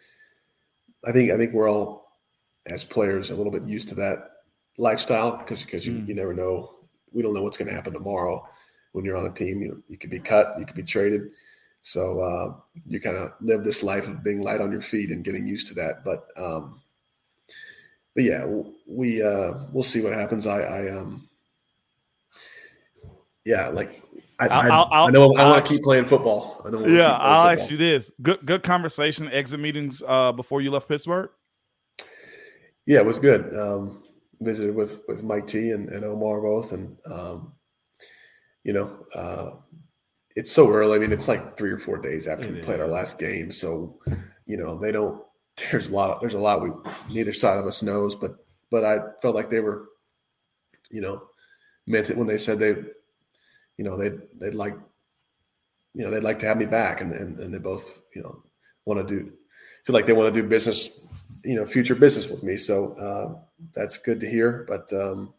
I, 1.05 1.11
I 1.11 1.13
think 1.13 1.31
I 1.31 1.37
think 1.37 1.53
we're 1.53 1.71
all 1.71 2.13
as 2.67 2.85
players 2.85 3.31
a 3.31 3.35
little 3.35 3.53
bit 3.53 3.65
used 3.65 3.89
to 3.91 3.95
that 3.97 4.19
lifestyle 4.79 5.37
because 5.37 5.65
because 5.65 5.87
you, 5.87 5.95
mm. 5.95 6.07
you 6.07 6.15
never 6.15 6.33
know 6.33 6.82
we 7.13 7.23
don't 7.23 7.35
know 7.35 7.43
what's 7.43 7.57
going 7.57 7.69
to 7.69 7.75
happen 7.75 7.93
tomorrow 7.93 8.47
when 8.93 9.05
you're 9.05 9.17
on 9.17 9.27
a 9.27 9.33
team. 9.33 9.63
You 9.63 9.69
know, 9.69 9.79
you 9.89 9.99
could 9.99 10.11
be 10.11 10.21
cut, 10.21 10.55
you 10.59 10.67
could 10.67 10.77
be 10.77 10.83
traded. 10.83 11.31
So 11.83 12.21
uh, 12.21 12.55
you 12.87 13.01
kind 13.01 13.17
of 13.17 13.33
live 13.41 13.65
this 13.65 13.83
life 13.83 14.07
of 14.07 14.23
being 14.23 14.41
light 14.41 14.61
on 14.61 14.71
your 14.71 14.81
feet 14.81 15.11
and 15.11 15.25
getting 15.25 15.47
used 15.47 15.67
to 15.69 15.75
that. 15.75 16.05
But 16.05 16.27
um, 16.37 16.81
but 18.15 18.25
yeah, 18.25 18.47
we 18.87 19.23
uh, 19.23 19.55
we'll 19.73 19.83
see 19.83 20.01
what 20.01 20.13
happens. 20.13 20.47
I, 20.47 20.61
I 20.61 20.97
um, 20.97 21.29
yeah, 23.45 23.69
like 23.69 24.01
I, 24.39 24.47
I'll, 24.47 24.89
I'll, 24.93 25.07
I 25.09 25.11
know 25.11 25.35
I 25.35 25.51
want 25.51 25.65
to 25.65 25.73
keep 25.73 25.83
playing 25.83 26.05
football. 26.05 26.63
I 26.65 26.71
know. 26.71 26.87
Yeah, 26.87 27.13
I'll 27.13 27.49
football. 27.49 27.65
ask 27.65 27.71
you 27.71 27.77
this: 27.77 28.13
good, 28.23 28.45
good 28.45 28.63
conversation, 28.63 29.29
exit 29.33 29.59
meetings 29.59 30.03
uh, 30.07 30.31
before 30.31 30.61
you 30.61 30.71
left 30.71 30.89
Pittsburgh. 30.89 31.31
Yeah, 32.87 32.99
it 32.99 33.07
was 33.07 33.19
good. 33.19 33.57
Um, 33.57 34.03
visited 34.45 34.75
with 34.75 35.05
with 35.09 35.23
Mike 35.23 35.47
T 35.47 35.71
and, 35.71 35.89
and 35.89 36.05
Omar 36.05 36.41
both, 36.41 36.73
and 36.73 36.97
um, 37.11 37.53
you 38.65 38.73
know, 38.73 39.05
uh, 39.15 39.51
it's 40.37 40.51
so 40.51 40.71
early. 40.71 40.97
I 40.97 41.01
mean, 41.01 41.13
it's 41.13 41.29
like 41.29 41.57
three 41.57 41.71
or 41.71 41.79
four 41.79 41.99
days 41.99 42.27
after 42.27 42.51
we 42.51 42.61
played 42.61 42.81
our 42.81 42.89
last 42.89 43.19
game, 43.19 43.53
so 43.53 43.99
you 44.47 44.57
know 44.57 44.79
they 44.79 44.93
don't. 44.93 45.23
There's 45.71 45.91
a 45.91 45.95
lot. 45.95 46.11
Of, 46.11 46.21
there's 46.21 46.35
a 46.35 46.41
lot 46.41 46.63
we 46.63 46.71
neither 47.11 47.35
side 47.35 47.59
of 47.59 47.67
us 47.67 47.83
knows, 47.83 48.15
but 48.15 48.37
but 48.71 48.85
I 48.85 49.01
felt 49.21 49.35
like 49.35 49.51
they 49.51 49.61
were, 49.61 49.91
you 50.91 51.03
know, 51.03 51.23
meant 51.87 52.09
it 52.09 52.17
when 52.17 52.27
they 52.27 52.39
said 52.39 52.59
they 52.59 52.77
you 53.83 53.85
know, 53.85 53.97
they'd 53.97 54.19
they'd 54.39 54.55
like, 54.55 54.77
you 55.95 56.05
know, 56.05 56.11
they'd 56.11 56.23
like 56.23 56.39
to 56.41 56.47
have 56.47 56.57
me 56.57 56.67
back, 56.67 57.01
and 57.01 57.13
and, 57.13 57.39
and 57.39 57.53
they 57.53 57.59
both, 57.59 57.99
you 58.15 58.23
know, 58.23 58.43
want 58.85 59.07
to 59.07 59.15
do 59.15 59.33
feel 59.85 59.95
like 59.95 60.07
they 60.07 60.13
want 60.13 60.33
to 60.33 60.43
do 60.43 60.49
business, 60.49 61.07
you 61.45 61.55
know, 61.55 61.67
future 61.67 61.95
business 61.95 62.29
with 62.29 62.43
me. 62.43 62.57
So 62.57 62.93
uh, 62.95 63.39
that's 63.75 63.99
good 63.99 64.21
to 64.21 64.29
hear. 64.29 64.65
But 64.69 64.93
um, 64.93 65.35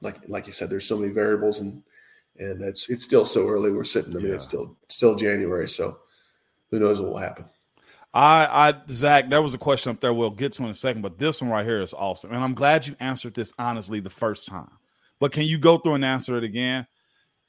like 0.00 0.16
like 0.28 0.46
you 0.46 0.52
said, 0.52 0.70
there's 0.70 0.86
so 0.86 0.96
many 0.96 1.12
variables, 1.12 1.60
and 1.60 1.82
and 2.38 2.62
it's 2.62 2.88
it's 2.90 3.04
still 3.04 3.24
so 3.24 3.46
early. 3.48 3.70
We're 3.70 3.84
sitting. 3.84 4.12
I 4.12 4.18
mean, 4.18 4.28
yeah. 4.28 4.34
it's 4.34 4.44
still 4.44 4.76
still 4.88 5.14
January, 5.14 5.68
so 5.68 5.98
who 6.70 6.78
knows 6.78 7.00
what 7.00 7.10
will 7.10 7.18
happen. 7.18 7.46
I, 8.12 8.70
I, 8.70 8.74
Zach, 8.90 9.30
there 9.30 9.42
was 9.42 9.54
a 9.54 9.58
question 9.58 9.92
up 9.92 10.00
there 10.00 10.12
we'll 10.12 10.30
get 10.30 10.52
to 10.54 10.64
in 10.64 10.70
a 10.70 10.74
second, 10.74 11.02
but 11.02 11.18
this 11.18 11.40
one 11.40 11.50
right 11.50 11.64
here 11.64 11.80
is 11.80 11.94
awesome. 11.94 12.32
And 12.32 12.42
I'm 12.42 12.54
glad 12.54 12.86
you 12.86 12.96
answered 12.98 13.34
this 13.34 13.52
honestly 13.56 14.00
the 14.00 14.10
first 14.10 14.46
time. 14.46 14.70
But 15.20 15.30
can 15.32 15.44
you 15.44 15.58
go 15.58 15.78
through 15.78 15.94
and 15.94 16.04
answer 16.04 16.36
it 16.36 16.42
again? 16.42 16.86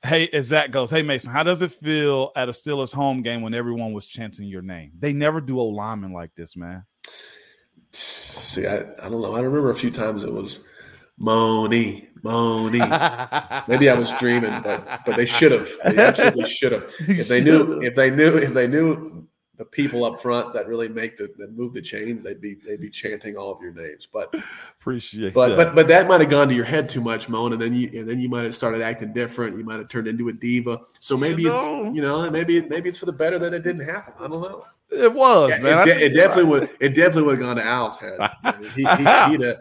Hey, 0.04 0.28
as 0.34 0.48
Zach 0.48 0.72
goes, 0.72 0.92
hey 0.92 1.02
Mason, 1.04 1.32
how 1.32 1.44
does 1.44 1.62
it 1.62 1.72
feel 1.72 2.32
at 2.36 2.50
a 2.50 2.52
Steelers 2.52 2.94
home 2.94 3.22
game 3.22 3.42
when 3.42 3.54
everyone 3.54 3.94
was 3.94 4.08
chanting 4.08 4.48
your 4.48 4.62
name? 4.62 4.92
They 5.00 5.14
never 5.14 5.42
do 5.42 5.60
a 5.60 5.64
lineman 5.64 6.12
like 6.12 6.34
this, 6.36 6.56
man. 6.56 6.86
See, 7.94 8.68
I, 8.68 8.80
I 8.80 9.10
don't 9.10 9.22
know. 9.22 9.36
I 9.36 9.42
remember 9.42 9.70
a 9.70 9.76
few 9.76 9.92
times 9.92 10.24
it 10.24 10.34
was 10.34 10.66
Moni, 11.18 12.10
Moni. 12.24 12.80
Maybe 13.68 13.90
I 13.90 13.96
was 13.98 14.12
dreaming, 14.14 14.62
but 14.64 15.06
but 15.06 15.16
they 15.16 15.26
should 15.26 15.52
have. 15.52 15.70
They 15.86 15.98
absolutely 15.98 16.50
should 16.50 16.72
have. 16.72 16.86
If 17.00 17.28
they 17.28 17.44
knew, 17.44 17.82
if 17.82 17.96
they 17.96 18.10
knew, 18.10 18.38
if 18.38 18.54
they 18.54 18.68
knew 18.68 19.21
the 19.62 19.66
people 19.66 20.04
up 20.06 20.20
front 20.20 20.52
that 20.56 20.68
really 20.68 20.90
make 20.90 21.18
the 21.18 21.32
that 21.38 21.56
move 21.56 21.72
the 21.72 21.82
chains, 21.82 22.24
they'd 22.24 22.42
be 22.42 22.56
they'd 22.56 22.82
be 22.82 22.90
chanting 22.90 23.38
all 23.38 23.52
of 23.52 23.62
your 23.62 23.72
names. 23.72 24.08
But 24.12 24.34
appreciate 24.80 25.36
but 25.36 25.50
that. 25.50 25.56
but 25.56 25.76
but 25.76 25.88
that 25.88 26.08
might 26.08 26.20
have 26.20 26.32
gone 26.32 26.50
to 26.50 26.56
your 26.56 26.66
head 26.66 26.90
too 26.90 27.00
much, 27.00 27.30
Moan, 27.30 27.54
and 27.54 27.62
then 27.62 27.76
you 27.76 27.88
and 27.94 28.10
then 28.10 28.18
you 28.18 28.28
might 28.28 28.44
have 28.44 28.56
started 28.56 28.82
acting 28.82 29.14
different. 29.14 29.56
You 29.56 29.64
might 29.64 29.78
have 29.78 29.88
turned 29.88 30.08
into 30.08 30.30
a 30.30 30.34
diva. 30.34 30.82
So 31.00 31.16
maybe 31.16 31.44
you 31.44 31.50
know. 31.50 31.86
it's 31.86 31.96
you 31.96 32.02
know 32.02 32.28
maybe 32.32 32.60
maybe 32.64 32.90
it's 32.90 32.98
for 32.98 33.06
the 33.06 33.14
better 33.14 33.38
that 33.38 33.54
it 33.54 33.62
didn't 33.62 33.86
happen. 33.86 34.16
I 34.18 34.28
don't 34.28 34.42
know. 34.42 34.66
It 34.90 35.14
was 35.14 35.52
yeah, 35.52 35.64
man. 35.64 35.88
It, 35.88 35.94
de- 35.94 36.06
it 36.06 36.10
definitely 36.16 36.52
right. 36.52 36.62
would. 36.62 36.78
It 36.80 36.90
definitely 36.96 37.24
would 37.24 37.38
have 37.38 37.42
gone 37.42 37.56
to 37.58 37.64
Al's 37.64 38.00
head. 38.00 38.18
I 38.20 38.58
mean, 38.58 38.72
he, 38.72 38.82
he, 38.82 38.88
he'd 39.30 39.42
have 39.42 39.58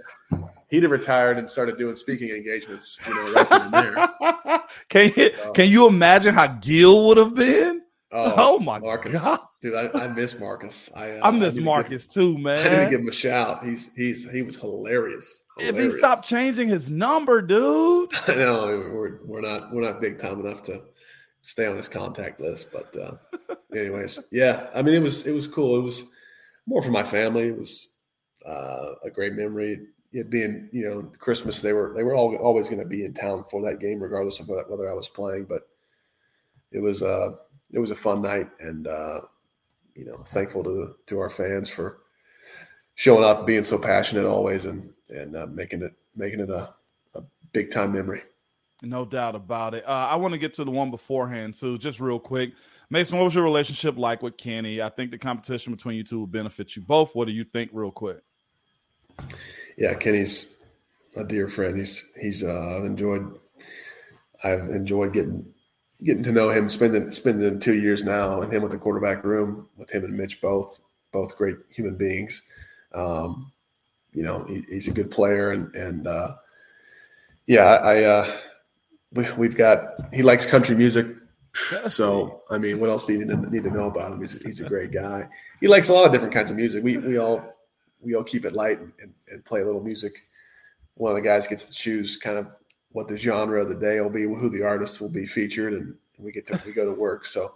he'd 0.71 0.83
have 0.83 0.93
retired 0.93 1.37
and 1.37 1.51
started 1.51 1.77
doing 1.77 1.95
speaking 1.95 2.31
engagements. 2.31 2.99
You 3.07 3.15
know, 3.17 3.33
right 3.35 3.71
there. 3.71 4.61
Can 4.89 5.13
you 5.15 5.37
so. 5.37 5.53
can 5.53 5.69
you 5.69 5.87
imagine 5.87 6.33
how 6.33 6.47
Gil 6.47 7.09
would 7.09 7.19
have 7.19 7.35
been? 7.35 7.83
Oh, 8.13 8.35
oh 8.37 8.59
my 8.59 8.79
Marcus. 8.81 9.23
god, 9.23 9.39
dude, 9.63 9.75
I, 9.75 9.89
I 9.95 10.09
miss 10.09 10.39
Marcus. 10.39 10.91
I, 10.97 11.13
uh, 11.13 11.29
I 11.29 11.31
miss 11.31 11.59
I 11.59 11.63
Marcus 11.63 12.07
give, 12.07 12.15
too, 12.15 12.39
man. 12.39 12.67
I 12.67 12.71
need 12.71 12.85
to 12.85 12.91
give 12.91 13.01
him 13.03 13.09
a 13.09 13.13
shout. 13.13 13.65
He's 13.65 13.95
he's 13.95 14.29
he 14.29 14.43
was 14.43 14.57
hilarious. 14.57 15.45
hilarious. 15.59 15.79
If 15.79 15.85
he 15.85 15.91
stopped 15.91 16.27
changing 16.27 16.69
his 16.69 16.91
number, 16.91 17.41
dude. 17.41 18.11
I 18.29 18.35
know 18.35 18.91
we're 18.93 19.21
we're 19.25 19.41
not 19.41 19.73
we're 19.73 19.83
not 19.83 20.01
big 20.01 20.19
time 20.19 20.41
enough 20.41 20.63
to 20.65 20.83
stay 21.43 21.67
on 21.67 21.77
his 21.77 21.89
contact 21.89 22.41
list, 22.41 22.73
but 22.73 22.95
uh, 22.97 23.55
anyways, 23.77 24.21
yeah. 24.33 24.69
I 24.75 24.83
mean, 24.83 24.97
it 24.97 25.03
was 25.03 25.25
it 25.27 25.33
was 25.33 25.47
cool. 25.47 25.79
It 25.79 25.83
was 25.83 26.05
more 26.67 26.83
for 26.83 26.91
my 26.91 27.05
family. 27.05 27.49
It 27.49 27.59
was 27.59 27.95
uh, 28.45 28.95
a 29.05 29.11
great 29.11 29.35
memory. 29.35 29.87
It 30.13 30.31
being 30.31 30.69
you 30.73 30.83
know 30.83 31.13
Christmas, 31.19 31.61
they 31.61 31.73
were 31.73 31.93
they 31.95 32.03
were 32.03 32.17
all, 32.17 32.35
always 32.37 32.69
going 32.69 32.81
to 32.83 32.89
be 32.89 33.05
in 33.05 33.15
town 33.15 33.45
for 33.49 33.63
that 33.63 33.79
game, 33.79 34.03
regardless 34.03 34.41
of 34.41 34.49
whether 34.49 34.91
I 34.91 34.95
was 34.95 35.09
playing. 35.09 35.45
But 35.45 35.63
it 36.73 36.81
was 36.81 37.03
uh 37.03 37.33
it 37.73 37.79
was 37.79 37.91
a 37.91 37.97
fun 37.97 38.23
night, 38.23 38.49
and 38.61 38.87
uh, 38.87 39.21
you 39.95 40.05
know, 40.07 40.19
thankful 40.27 40.65
to 40.65 40.95
to 41.07 41.19
our 41.19 41.29
fans 41.31 41.69
for 41.69 41.99
showing 42.95 43.25
up, 43.25 43.47
being 43.47 43.63
so 43.63 43.79
passionate 43.79 44.27
always, 44.27 44.67
and 44.67 44.91
and 45.09 45.37
uh, 45.37 45.47
making 45.47 45.83
it 45.83 45.93
making 46.15 46.41
it 46.41 46.51
a, 46.51 46.73
a 47.15 47.23
big 47.53 47.71
time 47.71 47.93
memory. 47.93 48.23
No 48.83 49.05
doubt 49.05 49.35
about 49.35 49.75
it. 49.75 49.85
Uh, 49.87 50.09
I 50.11 50.17
want 50.17 50.33
to 50.33 50.39
get 50.39 50.55
to 50.55 50.65
the 50.65 50.71
one 50.71 50.91
beforehand, 50.91 51.55
so 51.55 51.77
just 51.77 52.01
real 52.01 52.19
quick, 52.19 52.55
Mason, 52.89 53.19
what 53.19 53.25
was 53.25 53.35
your 53.35 53.45
relationship 53.45 53.99
like 53.99 54.23
with 54.23 54.39
Kenny? 54.39 54.81
I 54.81 54.89
think 54.89 55.11
the 55.11 55.19
competition 55.19 55.75
between 55.75 55.97
you 55.97 56.05
two 56.05 56.21
will 56.21 56.27
benefit 56.27 56.75
you 56.77 56.83
both. 56.83 57.15
What 57.15 57.27
do 57.27 57.33
you 57.33 57.45
think, 57.45 57.71
real 57.75 57.91
quick? 57.91 58.23
Yeah, 59.77 59.95
Kenny's 59.95 60.63
a 61.17 61.25
dear 61.25 61.49
friend. 61.49 61.77
He's 61.77 62.11
he's 62.19 62.43
uh, 62.43 62.77
I've 62.79 62.85
enjoyed 62.85 63.39
I've 64.45 64.69
enjoyed 64.71 65.13
getting 65.13 65.45
getting 66.05 66.23
to 66.23 66.33
know 66.33 66.51
him, 66.51 66.69
spending 66.69 67.11
spending 67.11 67.59
two 67.59 67.75
years 67.75 68.05
now, 68.05 68.41
and 68.41 68.53
him 68.53 68.63
with 68.63 68.73
the 68.73 68.79
quarterback 68.79 69.25
room 69.25 69.69
with 69.77 69.91
him 69.91 70.05
and 70.05 70.17
Mitch 70.17 70.41
both 70.41 70.81
both 71.13 71.37
great 71.37 71.57
human 71.71 71.97
beings. 71.97 72.43
Um, 72.95 73.53
you 74.13 74.23
know, 74.23 74.45
he, 74.45 74.63
he's 74.69 74.89
a 74.89 74.93
good 74.93 75.11
player, 75.11 75.51
and 75.51 75.75
and 75.75 76.07
uh, 76.07 76.35
yeah, 77.47 77.67
I 77.67 78.05
uh, 78.05 78.37
we, 79.13 79.31
we've 79.33 79.57
got 79.57 79.95
he 80.13 80.23
likes 80.23 80.47
country 80.47 80.77
music. 80.77 81.07
So 81.85 82.41
I 82.51 82.59
mean, 82.59 82.79
what 82.79 82.91
else 82.91 83.05
do 83.05 83.13
you 83.13 83.25
need 83.25 83.29
to, 83.29 83.51
need 83.51 83.65
to 83.65 83.71
know 83.71 83.89
about 83.89 84.13
him? 84.13 84.21
He's, 84.21 84.41
he's 84.43 84.61
a 84.61 84.69
great 84.69 84.93
guy. 84.93 85.29
He 85.61 85.67
likes 85.67 85.89
a 85.89 85.93
lot 85.93 86.07
of 86.07 86.13
different 86.13 86.33
kinds 86.33 86.51
of 86.51 86.57
music. 86.57 86.85
We 86.85 86.97
we 86.99 87.19
all 87.19 87.57
we 88.01 88.15
all 88.15 88.23
keep 88.23 88.45
it 88.45 88.55
light 88.55 88.79
and, 88.79 89.13
and 89.29 89.45
play 89.45 89.61
a 89.61 89.65
little 89.65 89.83
music. 89.83 90.27
One 90.95 91.11
of 91.11 91.17
the 91.17 91.23
guys 91.23 91.49
gets 91.49 91.67
to 91.67 91.73
choose 91.73 92.17
kind 92.17 92.39
of 92.39 92.55
what 92.93 93.09
the 93.09 93.17
genre 93.17 93.61
of 93.61 93.69
the 93.69 93.75
day 93.75 94.01
will 94.01 94.11
be, 94.11 94.23
who 94.23 94.51
the 94.51 94.63
artists 94.63 95.01
will 95.01 95.09
be 95.09 95.27
featured, 95.27 95.75
and 95.75 95.95
we 96.19 96.33
get 96.33 96.47
to 96.49 96.61
we 96.67 96.73
go 96.73 96.93
to 96.93 96.99
work. 96.99 97.25
So 97.25 97.55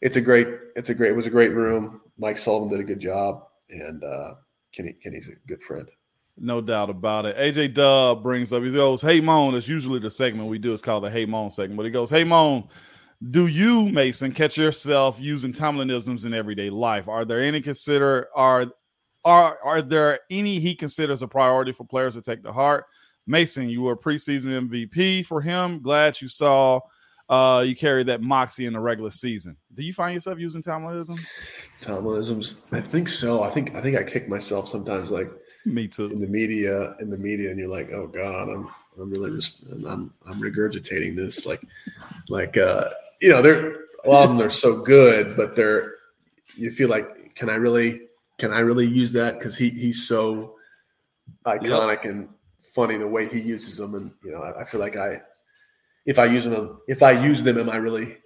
it's 0.00 0.16
a 0.16 0.20
great 0.20 0.48
it's 0.76 0.90
a 0.90 0.94
great 0.94 1.10
it 1.10 1.16
was 1.16 1.26
a 1.26 1.30
great 1.30 1.52
room. 1.52 2.00
Mike 2.18 2.38
Sullivan 2.38 2.68
did 2.68 2.80
a 2.80 2.84
good 2.84 3.00
job, 3.00 3.44
and 3.70 4.02
uh, 4.02 4.34
Kenny 4.72 4.92
Kenny's 4.92 5.28
a 5.28 5.34
good 5.46 5.62
friend. 5.62 5.88
No 6.40 6.60
doubt 6.60 6.88
about 6.88 7.26
it. 7.26 7.36
AJ 7.36 7.74
Dub 7.74 8.22
brings 8.22 8.52
up, 8.52 8.62
he 8.62 8.70
goes, 8.70 9.02
Hey 9.02 9.20
Moan, 9.20 9.54
it's 9.54 9.66
usually 9.66 9.98
the 9.98 10.10
segment 10.10 10.48
we 10.48 10.58
do. 10.58 10.72
It's 10.72 10.82
called 10.82 11.02
the 11.02 11.10
Hey 11.10 11.26
Moan 11.26 11.50
segment. 11.50 11.76
But 11.76 11.86
he 11.86 11.90
goes, 11.90 12.10
Hey 12.10 12.22
Moan, 12.22 12.68
do 13.30 13.48
you, 13.48 13.88
Mason, 13.88 14.30
catch 14.30 14.56
yourself 14.56 15.18
using 15.20 15.52
Tomlinisms 15.52 16.24
in 16.24 16.34
everyday 16.34 16.70
life? 16.70 17.08
Are 17.08 17.24
there 17.24 17.40
any 17.40 17.60
consider 17.60 18.28
are 18.34 18.66
are 19.24 19.58
are 19.64 19.82
there 19.82 20.20
any 20.30 20.60
he 20.60 20.74
considers 20.76 21.22
a 21.22 21.28
priority 21.28 21.72
for 21.72 21.84
players 21.84 22.14
to 22.14 22.22
take 22.22 22.44
to 22.44 22.52
heart? 22.52 22.84
Mason, 23.28 23.68
you 23.68 23.82
were 23.82 23.96
preseason 23.96 24.68
MVP 24.68 25.26
for 25.26 25.40
him. 25.40 25.80
Glad 25.80 26.20
you 26.20 26.28
saw 26.28 26.80
uh, 27.28 27.62
you 27.66 27.76
carried 27.76 28.06
that 28.06 28.22
moxie 28.22 28.64
in 28.64 28.72
the 28.72 28.80
regular 28.80 29.10
season. 29.10 29.56
Do 29.74 29.82
you 29.82 29.92
find 29.92 30.14
yourself 30.14 30.38
using 30.38 30.62
Tomlinism? 30.62 31.20
Tomlinisms, 31.82 32.60
I 32.72 32.80
think 32.80 33.08
so. 33.08 33.42
I 33.42 33.50
think 33.50 33.74
I 33.74 33.82
think 33.82 33.98
I 33.98 34.02
kick 34.02 34.28
myself 34.28 34.66
sometimes, 34.66 35.10
like 35.10 35.30
me 35.66 35.88
too. 35.88 36.06
In 36.06 36.20
the 36.20 36.26
media, 36.26 36.96
in 37.00 37.10
the 37.10 37.18
media, 37.18 37.50
and 37.50 37.58
you're 37.58 37.68
like, 37.68 37.92
oh 37.92 38.06
god, 38.06 38.48
I'm 38.48 38.68
I'm 38.98 39.10
really 39.10 39.30
just 39.32 39.62
I'm 39.86 40.12
I'm 40.26 40.40
regurgitating 40.40 41.16
this, 41.16 41.44
like 41.44 41.62
like 42.30 42.56
uh, 42.56 42.88
you 43.20 43.28
know, 43.28 43.42
they're 43.42 43.72
a 44.04 44.08
lot 44.08 44.22
of 44.22 44.30
them 44.30 44.40
are 44.40 44.48
so 44.48 44.82
good, 44.82 45.36
but 45.36 45.54
they're 45.54 45.96
you 46.56 46.70
feel 46.70 46.88
like, 46.88 47.34
can 47.34 47.50
I 47.50 47.56
really 47.56 48.08
can 48.38 48.52
I 48.52 48.60
really 48.60 48.86
use 48.86 49.12
that 49.12 49.38
because 49.38 49.56
he 49.56 49.68
he's 49.68 50.08
so 50.08 50.54
iconic 51.44 52.04
yep. 52.04 52.14
and 52.14 52.28
funny 52.78 52.96
the 52.96 53.08
way 53.08 53.26
he 53.26 53.40
uses 53.40 53.78
them, 53.78 53.96
and 53.96 54.12
you 54.22 54.30
know, 54.30 54.40
I, 54.40 54.60
I 54.60 54.64
feel 54.64 54.78
like 54.78 54.96
I, 54.96 55.20
if 56.06 56.16
I 56.16 56.26
use 56.26 56.44
them, 56.44 56.80
if 56.86 57.02
I 57.02 57.10
use 57.10 57.42
them, 57.42 57.58
am 57.58 57.68
I 57.68 57.76
really 57.76 58.18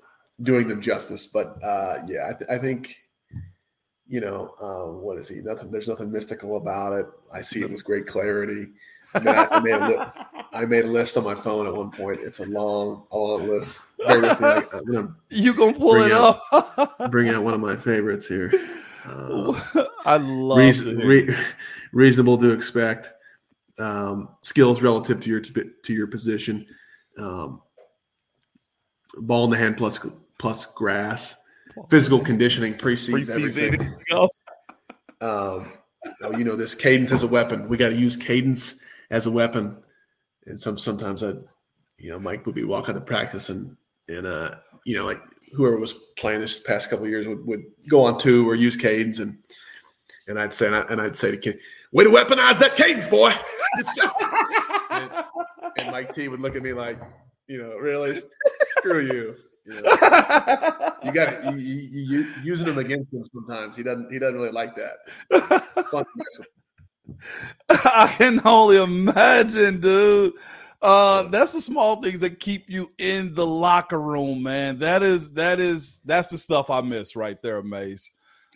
doing 0.42 0.68
them 0.68 0.82
justice? 0.82 1.24
But 1.26 1.56
uh, 1.64 2.00
yeah, 2.06 2.28
I, 2.28 2.32
th- 2.34 2.50
I 2.50 2.58
think, 2.58 2.94
you 4.06 4.20
know, 4.20 4.54
uh, 4.60 4.92
what 4.92 5.16
is 5.16 5.26
he? 5.26 5.36
Nothing. 5.36 5.70
There's 5.70 5.88
nothing 5.88 6.12
mystical 6.12 6.58
about 6.58 6.92
it. 6.92 7.06
I 7.32 7.40
see 7.40 7.62
it 7.62 7.70
with 7.70 7.82
great 7.82 8.06
clarity. 8.06 8.66
I, 9.14 9.18
mean, 9.20 9.34
I, 9.34 9.46
I, 9.50 9.60
made 9.60 9.72
a 9.72 9.88
li- 9.88 10.06
I 10.52 10.64
made 10.66 10.84
a 10.84 10.88
list 10.88 11.16
on 11.16 11.24
my 11.24 11.34
phone 11.34 11.66
at 11.66 11.74
one 11.74 11.90
point. 11.90 12.20
It's 12.20 12.40
a 12.40 12.46
long, 12.46 13.06
a 13.10 13.16
long 13.16 13.48
list. 13.48 13.80
Gonna 14.06 15.16
you 15.30 15.54
gonna 15.54 15.72
pull 15.72 15.94
it 15.94 16.12
out, 16.12 16.40
up? 16.52 17.10
bring 17.10 17.30
out 17.30 17.42
one 17.42 17.54
of 17.54 17.60
my 17.60 17.76
favorites 17.76 18.26
here. 18.28 18.52
Uh, 19.06 19.58
I 20.04 20.18
love 20.18 20.58
reason, 20.58 20.98
re- 20.98 21.34
reasonable 21.92 22.36
to 22.36 22.50
expect 22.50 23.12
um, 23.78 24.28
skills 24.42 24.82
relative 24.82 25.20
to 25.20 25.30
your 25.30 25.40
to 25.40 25.92
your 25.92 26.06
position, 26.06 26.66
um, 27.18 27.62
ball 29.18 29.44
in 29.44 29.50
the 29.50 29.56
hand 29.56 29.76
plus 29.76 30.00
plus 30.38 30.66
grass, 30.66 31.36
physical 31.88 32.20
conditioning 32.20 32.74
precedes, 32.74 33.30
everything. 33.30 33.94
Um, 35.20 35.72
oh, 36.22 36.36
you 36.36 36.44
know 36.44 36.56
this 36.56 36.74
cadence 36.74 37.12
as 37.12 37.22
a 37.22 37.28
weapon. 37.28 37.68
We 37.68 37.76
got 37.76 37.90
to 37.90 37.96
use 37.96 38.16
cadence 38.16 38.82
as 39.10 39.26
a 39.26 39.30
weapon. 39.30 39.76
And 40.46 40.60
some 40.60 40.76
sometimes 40.76 41.22
I, 41.22 41.34
you 41.98 42.10
know, 42.10 42.18
Mike 42.18 42.44
would 42.46 42.56
be 42.56 42.64
walking 42.64 42.94
to 42.94 43.00
practice 43.00 43.48
and 43.48 43.76
and 44.08 44.26
uh, 44.26 44.56
you 44.84 44.96
know, 44.96 45.04
like 45.04 45.20
whoever 45.54 45.76
was 45.76 45.92
playing 46.16 46.40
this 46.40 46.60
past 46.60 46.90
couple 46.90 47.06
years 47.06 47.26
would, 47.26 47.46
would 47.46 47.62
go 47.88 48.02
on 48.02 48.18
two 48.18 48.48
or 48.48 48.54
use 48.54 48.76
cadence, 48.76 49.18
and 49.18 49.38
and 50.28 50.38
I'd 50.38 50.52
say 50.52 50.66
and, 50.66 51.00
I, 51.00 51.04
would 51.04 51.16
say 51.16 51.30
to 51.30 51.36
Kid, 51.36 51.58
"Way 51.92 52.04
to 52.04 52.10
weaponize 52.10 52.58
that 52.58 52.74
cadence, 52.74 53.06
boy!" 53.06 53.32
and, 54.90 55.10
and 55.78 55.90
Mike 55.90 56.14
T 56.14 56.28
would 56.28 56.40
look 56.40 56.56
at 56.56 56.62
me 56.62 56.72
like, 56.72 56.98
you 57.46 57.58
know, 57.58 57.76
really, 57.76 58.20
screw 58.78 59.00
you. 59.00 59.36
You, 59.64 59.80
know, 59.80 60.92
you 61.04 61.12
got 61.12 61.44
you, 61.44 61.56
you, 61.56 61.88
you, 61.92 62.32
using 62.42 62.66
him 62.66 62.78
against 62.78 63.12
him 63.12 63.24
sometimes. 63.32 63.76
He 63.76 63.84
doesn't. 63.84 64.12
He 64.12 64.18
doesn't 64.18 64.34
really 64.34 64.50
like 64.50 64.74
that. 64.74 64.96
I 67.70 68.12
can 68.16 68.40
only 68.44 68.82
imagine, 68.82 69.80
dude. 69.80 70.34
Uh, 70.80 71.22
that's 71.24 71.52
the 71.52 71.60
small 71.60 72.02
things 72.02 72.18
that 72.20 72.40
keep 72.40 72.68
you 72.68 72.90
in 72.98 73.34
the 73.34 73.46
locker 73.46 74.00
room, 74.00 74.42
man. 74.42 74.80
That 74.80 75.04
is 75.04 75.32
that 75.34 75.60
is 75.60 76.00
that's 76.04 76.28
the 76.28 76.38
stuff 76.38 76.68
I 76.68 76.80
miss 76.80 77.14
right 77.14 77.40
there, 77.40 77.62
Mace. 77.62 78.10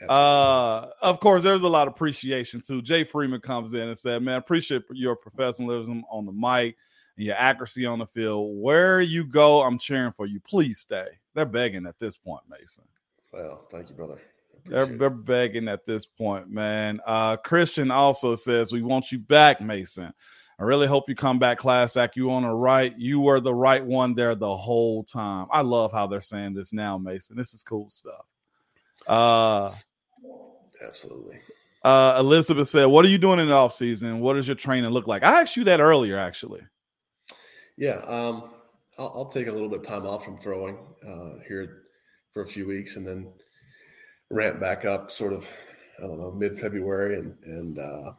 Uh, 0.08 0.88
of 1.00 1.20
course, 1.20 1.42
there's 1.42 1.62
a 1.62 1.68
lot 1.68 1.88
of 1.88 1.94
appreciation 1.94 2.60
too. 2.60 2.82
Jay 2.82 3.04
Freeman 3.04 3.40
comes 3.40 3.74
in 3.74 3.88
and 3.88 3.96
said, 3.96 4.22
"Man, 4.22 4.36
appreciate 4.36 4.82
your 4.90 5.16
professionalism 5.16 6.04
on 6.10 6.26
the 6.26 6.32
mic 6.32 6.76
and 7.16 7.26
your 7.26 7.36
accuracy 7.36 7.86
on 7.86 7.98
the 7.98 8.06
field. 8.06 8.56
Where 8.60 9.00
you 9.00 9.24
go, 9.24 9.62
I'm 9.62 9.78
cheering 9.78 10.12
for 10.12 10.26
you. 10.26 10.40
Please 10.40 10.78
stay." 10.78 11.06
They're 11.34 11.46
begging 11.46 11.86
at 11.86 11.98
this 11.98 12.16
point, 12.16 12.42
Mason. 12.48 12.84
Well, 13.32 13.66
thank 13.70 13.88
you, 13.88 13.94
brother. 13.94 14.20
They're, 14.66 14.86
they're, 14.86 15.10
begging 15.10 15.68
at 15.68 15.86
this 15.86 16.06
point, 16.06 16.50
man. 16.50 17.00
Uh, 17.06 17.36
Christian 17.36 17.90
also 17.90 18.34
says, 18.34 18.72
"We 18.72 18.82
want 18.82 19.12
you 19.12 19.18
back, 19.18 19.60
Mason." 19.60 20.12
I 20.58 20.62
really 20.62 20.86
hope 20.86 21.08
you 21.08 21.14
come 21.14 21.38
back, 21.38 21.58
class 21.58 21.96
act. 21.98 22.16
You 22.16 22.30
on 22.30 22.42
the 22.42 22.50
right. 22.50 22.98
You 22.98 23.20
were 23.20 23.40
the 23.40 23.54
right 23.54 23.84
one 23.84 24.14
there 24.14 24.34
the 24.34 24.56
whole 24.56 25.04
time. 25.04 25.48
I 25.50 25.60
love 25.60 25.92
how 25.92 26.06
they're 26.06 26.22
saying 26.22 26.54
this 26.54 26.72
now, 26.72 26.96
Mason. 26.96 27.36
This 27.36 27.52
is 27.52 27.62
cool 27.62 27.90
stuff. 27.90 28.24
Uh, 29.06 29.70
Absolutely. 30.84 31.38
Uh, 31.82 32.16
Elizabeth 32.18 32.68
said, 32.68 32.86
"What 32.86 33.04
are 33.04 33.08
you 33.08 33.18
doing 33.18 33.38
in 33.38 33.48
the 33.48 33.54
off 33.54 33.72
season? 33.72 34.20
What 34.20 34.34
does 34.34 34.48
your 34.48 34.56
training 34.56 34.90
look 34.90 35.06
like?" 35.06 35.22
I 35.22 35.40
asked 35.40 35.56
you 35.56 35.64
that 35.64 35.80
earlier, 35.80 36.18
actually. 36.18 36.62
Yeah, 37.76 37.98
um, 38.06 38.50
I'll, 38.98 39.12
I'll, 39.14 39.26
take 39.26 39.46
a 39.46 39.52
little 39.52 39.68
bit 39.68 39.80
of 39.80 39.86
time 39.86 40.06
off 40.06 40.24
from 40.24 40.38
throwing 40.38 40.78
uh, 41.06 41.40
here 41.46 41.82
for 42.32 42.42
a 42.42 42.46
few 42.46 42.66
weeks, 42.66 42.96
and 42.96 43.06
then 43.06 43.32
ramp 44.30 44.58
back 44.58 44.84
up, 44.84 45.10
sort 45.10 45.32
of, 45.32 45.48
I 45.98 46.06
don't 46.06 46.18
know, 46.18 46.32
mid 46.32 46.58
February, 46.58 47.18
and 47.18 47.36
and 47.44 47.78
uh, 47.78 48.12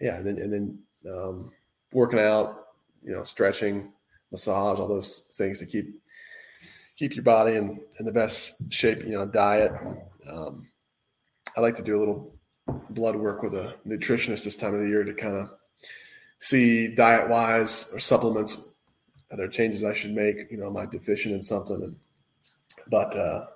yeah, 0.00 0.16
and 0.16 0.26
then 0.26 0.38
and 0.38 0.52
then 0.52 0.78
um, 1.12 1.52
working 1.92 2.20
out, 2.20 2.68
you 3.02 3.12
know, 3.12 3.24
stretching, 3.24 3.92
massage, 4.30 4.78
all 4.78 4.88
those 4.88 5.24
things 5.32 5.58
to 5.58 5.66
keep 5.66 6.00
keep 7.02 7.16
your 7.16 7.24
body 7.24 7.56
in, 7.56 7.80
in 7.98 8.06
the 8.06 8.12
best 8.12 8.72
shape. 8.72 9.02
You 9.02 9.12
know, 9.12 9.26
diet. 9.26 9.72
Um, 10.30 10.68
I 11.56 11.60
like 11.60 11.74
to 11.76 11.82
do 11.82 11.96
a 11.96 11.98
little 11.98 12.32
blood 12.90 13.16
work 13.16 13.42
with 13.42 13.54
a 13.54 13.74
nutritionist 13.84 14.44
this 14.44 14.54
time 14.54 14.72
of 14.72 14.80
the 14.80 14.86
year 14.86 15.02
to 15.02 15.12
kind 15.12 15.36
of 15.36 15.50
see 16.38 16.94
diet 16.94 17.28
wise 17.28 17.90
or 17.92 17.98
supplements 17.98 18.74
are 19.32 19.36
there 19.36 19.48
changes 19.48 19.82
I 19.82 19.92
should 19.94 20.12
make. 20.12 20.50
You 20.50 20.58
know, 20.58 20.68
am 20.68 20.76
I 20.76 20.86
deficient 20.86 21.34
in 21.34 21.42
something? 21.42 21.82
And 21.82 21.96
but 22.88 23.16
uh, 23.16 23.46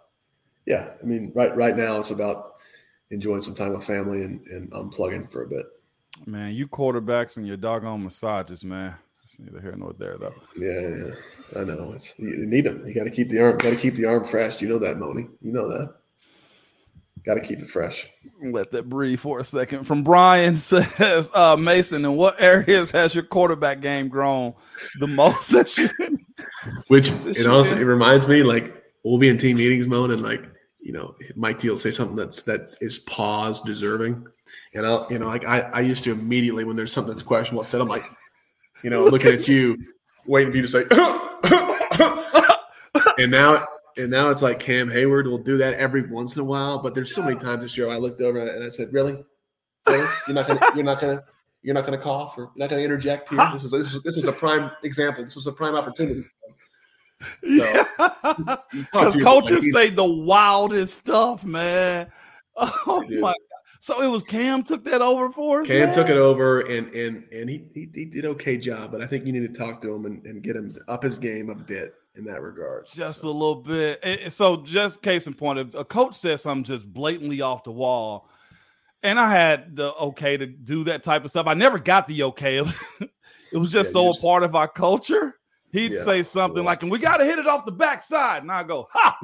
yeah, 0.67 0.91
I 1.01 1.07
mean, 1.07 1.31
right 1.35 1.55
right 1.55 1.77
now 1.77 2.01
it's 2.01 2.11
about 2.11 2.55
enjoying 3.11 3.43
some 3.43 3.55
time 3.55 3.75
with 3.75 3.85
family 3.85 4.25
and, 4.25 4.45
and 4.49 4.73
unplugging 4.73 5.31
for 5.31 5.45
a 5.45 5.49
bit. 5.49 5.67
Man, 6.27 6.53
you 6.53 6.67
quarterbacks 6.67 7.37
and 7.37 7.47
your 7.47 7.59
doggone 7.59 8.03
massages, 8.03 8.65
man. 8.65 8.97
It's 9.27 9.41
neither 9.41 9.61
here 9.61 9.75
nor 9.75 9.93
there, 9.93 10.17
though. 10.19 10.35
Yeah, 10.57 11.09
yeah. 11.09 11.61
I 11.61 11.65
know. 11.65 11.93
It's 11.95 12.17
you 12.17 12.47
need 12.47 12.65
them. 12.65 12.87
You 12.87 12.95
got 12.95 13.05
to 13.05 13.11
keep 13.11 13.29
the 13.29 13.41
arm. 13.41 13.59
Got 13.59 13.71
to 13.71 13.77
keep 13.77 13.97
the 13.97 14.05
arm 14.05 14.25
fresh. 14.25 14.63
You 14.63 14.69
know 14.69 14.79
that, 14.79 14.99
Moni. 14.99 15.27
You 15.43 15.53
know 15.53 15.69
that. 15.69 15.97
Got 17.25 17.35
to 17.35 17.41
keep 17.41 17.59
it 17.59 17.67
fresh. 17.67 18.07
Let 18.41 18.71
that 18.71 18.89
breathe 18.89 19.19
for 19.19 19.41
a 19.41 19.45
second. 19.45 19.83
From 19.83 20.05
Brian 20.05 20.55
says, 20.57 21.29
uh, 21.35 21.57
Mason, 21.57 22.05
in 22.05 22.15
what 22.15 22.41
areas 22.41 22.93
has 22.93 23.17
your 23.17 23.25
quarterback 23.25 23.81
game 23.81 24.07
grown 24.07 24.55
the 25.01 25.09
most? 25.09 25.51
Which 26.87 27.11
it 27.11 27.49
also 27.49 27.77
it 27.77 27.83
reminds 27.83 28.29
me 28.29 28.45
like 28.45 28.81
we'll 29.03 29.19
be 29.19 29.29
in 29.29 29.39
team 29.39 29.57
meetings 29.57 29.89
mode 29.89 30.13
and 30.13 30.23
like 30.23 30.49
you 30.79 30.93
know 30.93 31.17
Mike 31.35 31.59
T 31.59 31.69
will 31.69 31.77
say 31.77 31.91
something 31.91 32.15
that's 32.15 32.43
that's 32.43 32.81
is 32.81 33.01
pause 33.01 33.61
deserving, 33.63 34.25
and 34.75 34.87
I'll 34.87 35.09
you 35.11 35.19
know 35.19 35.27
like 35.27 35.45
I 35.45 35.63
I 35.63 35.81
used 35.81 36.05
to 36.05 36.13
immediately 36.13 36.63
when 36.63 36.77
there's 36.77 36.93
something 36.93 37.13
that's 37.13 37.25
questionable 37.25 37.65
said 37.65 37.81
I'm 37.81 37.89
like 37.89 38.05
you 38.87 38.91
know 38.91 39.05
looking 39.05 39.33
at 39.33 39.49
you 39.49 39.77
waiting 40.27 40.53
for 40.53 40.59
you 40.59 40.63
to 40.63 40.69
say 40.69 40.85
and 43.19 43.33
now 43.33 43.67
and 43.97 44.13
now 44.13 44.31
it's 44.31 44.43
like 44.43 44.61
Cam 44.61 44.89
Heyward 44.89 45.29
will 45.29 45.43
do 45.43 45.57
that 45.57 45.75
every 45.75 46.03
once 46.03 46.37
in 46.37 46.43
a 46.43 46.45
while. 46.45 46.79
But 46.79 46.95
there's 46.95 47.13
so 47.13 47.25
many 47.25 47.37
times 47.37 47.63
this 47.63 47.77
year 47.77 47.91
I 47.91 47.97
looked 47.97 48.21
over 48.21 48.39
and 48.39 48.63
I 48.63 48.69
said, 48.69 48.93
"Really, 48.93 49.25
really? 49.89 50.09
You're 50.29 50.37
not 50.37 50.47
gonna, 50.47 50.61
you're 50.77 50.85
not 50.85 51.01
gonna, 51.01 51.25
you're 51.63 51.75
not 51.75 51.85
gonna 51.85 51.99
cough 51.99 52.39
or 52.39 52.43
you're 52.43 52.53
not 52.57 52.71
gonna 52.71 52.83
interject 52.83 53.31
here. 53.31 53.51
This 53.55 53.65
was 53.65 53.73
this 53.73 53.93
was, 53.93 54.03
this 54.05 54.17
was 54.17 54.27
a 54.27 54.33
prime 54.33 54.71
example. 54.85 55.25
This 55.25 55.35
was 55.35 55.49
a 55.49 55.53
prime 55.53 55.75
opportunity." 55.75 56.23
So, 57.43 57.87
because 58.73 59.17
coaches 59.21 59.69
like 59.73 59.89
say 59.89 59.91
the 59.91 60.05
wildest 60.05 60.99
stuff, 60.99 61.45
man. 61.45 62.07
Oh 62.59 63.05
my 63.11 63.33
god! 63.33 63.35
So 63.81 64.03
it 64.03 64.09
was 64.09 64.23
Cam 64.23 64.63
took 64.63 64.85
that 64.85 65.03
over 65.03 65.31
for 65.31 65.61
us. 65.61 65.69
Cam 65.69 65.87
man? 65.87 65.95
took 65.95 66.09
it 66.09 66.17
over, 66.17 66.61
and 66.61 66.89
and 66.95 67.25
and 67.33 67.49
he, 67.51 67.65
he, 67.75 67.89
he 67.95 68.05
did 68.05 68.25
okay 68.27 68.57
job. 68.57 68.93
But 68.93 69.03
I 69.03 69.07
think 69.07 69.27
you 69.27 69.33
need 69.33 69.53
to 69.53 69.59
talk 69.59 69.81
to 69.83 69.95
him 69.95 70.07
and, 70.07 70.25
and 70.27 70.43
get 70.43 70.57
him 70.57 70.75
up 70.89 71.03
his 71.03 71.19
game 71.19 71.51
a 71.51 71.55
bit 71.55 71.95
in 72.17 72.25
that 72.25 72.43
regard. 72.43 72.87
Just 72.87 73.21
so. 73.21 73.29
a 73.29 73.31
little 73.31 73.57
bit. 73.57 74.33
So, 74.33 74.57
just 74.57 75.03
case 75.03 75.27
in 75.27 75.35
point, 75.35 75.59
if 75.59 75.75
a 75.75 75.85
coach 75.85 76.15
says 76.15 76.43
something 76.43 76.65
just 76.65 76.93
blatantly 76.93 77.43
off 77.43 77.65
the 77.65 77.73
wall, 77.73 78.29
and 79.03 79.21
I 79.21 79.31
had 79.31 79.77
the 79.77 79.95
okay 79.95 80.37
to 80.37 80.47
do 80.47 80.85
that 80.85 81.03
type 81.03 81.25
of 81.25 81.31
stuff, 81.31 81.47
I 81.47 81.55
never 81.55 81.79
got 81.79 82.07
the 82.07 82.25
okay. 82.25 82.59
it 83.53 83.59
was 83.59 83.71
just 83.71 83.91
yeah, 83.91 83.93
so 83.93 84.07
just, 84.09 84.19
a 84.19 84.23
part 84.23 84.43
of 84.43 84.55
our 84.55 84.69
culture. 84.69 85.39
He'd 85.73 85.93
yeah, 85.93 86.03
say 86.03 86.23
something 86.23 86.65
like, 86.65 86.83
and 86.83 86.91
we 86.91 86.99
got 86.99 87.19
to 87.19 87.25
hit 87.25 87.39
it 87.39 87.47
off 87.47 87.67
the 87.67 87.73
backside. 87.73 88.43
And 88.43 88.51
I 88.51 88.63
go, 88.63 88.89
ha. 88.91 89.19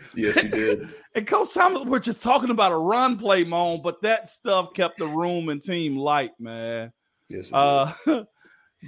yes, 0.16 0.40
he 0.40 0.48
did. 0.48 0.88
and 1.14 1.26
Coach 1.26 1.54
Thomas, 1.54 1.84
we're 1.84 1.98
just 1.98 2.22
talking 2.22 2.50
about 2.50 2.72
a 2.72 2.76
run 2.76 3.16
play, 3.16 3.44
Moan, 3.44 3.82
but 3.82 4.02
that 4.02 4.28
stuff 4.28 4.72
kept 4.74 4.98
the 4.98 5.06
room 5.06 5.48
and 5.48 5.62
team 5.62 5.96
light, 5.96 6.32
man. 6.38 6.92
Yes, 7.28 7.52
uh, 7.52 7.92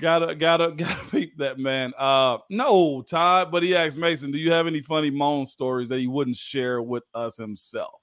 Gotta, 0.00 0.34
gotta, 0.34 0.72
gotta 0.76 1.04
peep 1.10 1.38
that 1.38 1.58
man. 1.58 1.92
Uh, 1.96 2.38
no, 2.50 3.02
Todd, 3.02 3.50
but 3.50 3.62
he 3.62 3.74
asked 3.74 3.98
Mason, 3.98 4.30
"Do 4.30 4.38
you 4.38 4.52
have 4.52 4.66
any 4.66 4.80
funny 4.80 5.10
Moan 5.10 5.46
stories 5.46 5.88
that 5.88 6.00
he 6.00 6.06
wouldn't 6.06 6.36
share 6.36 6.82
with 6.82 7.04
us 7.14 7.36
himself?" 7.36 8.00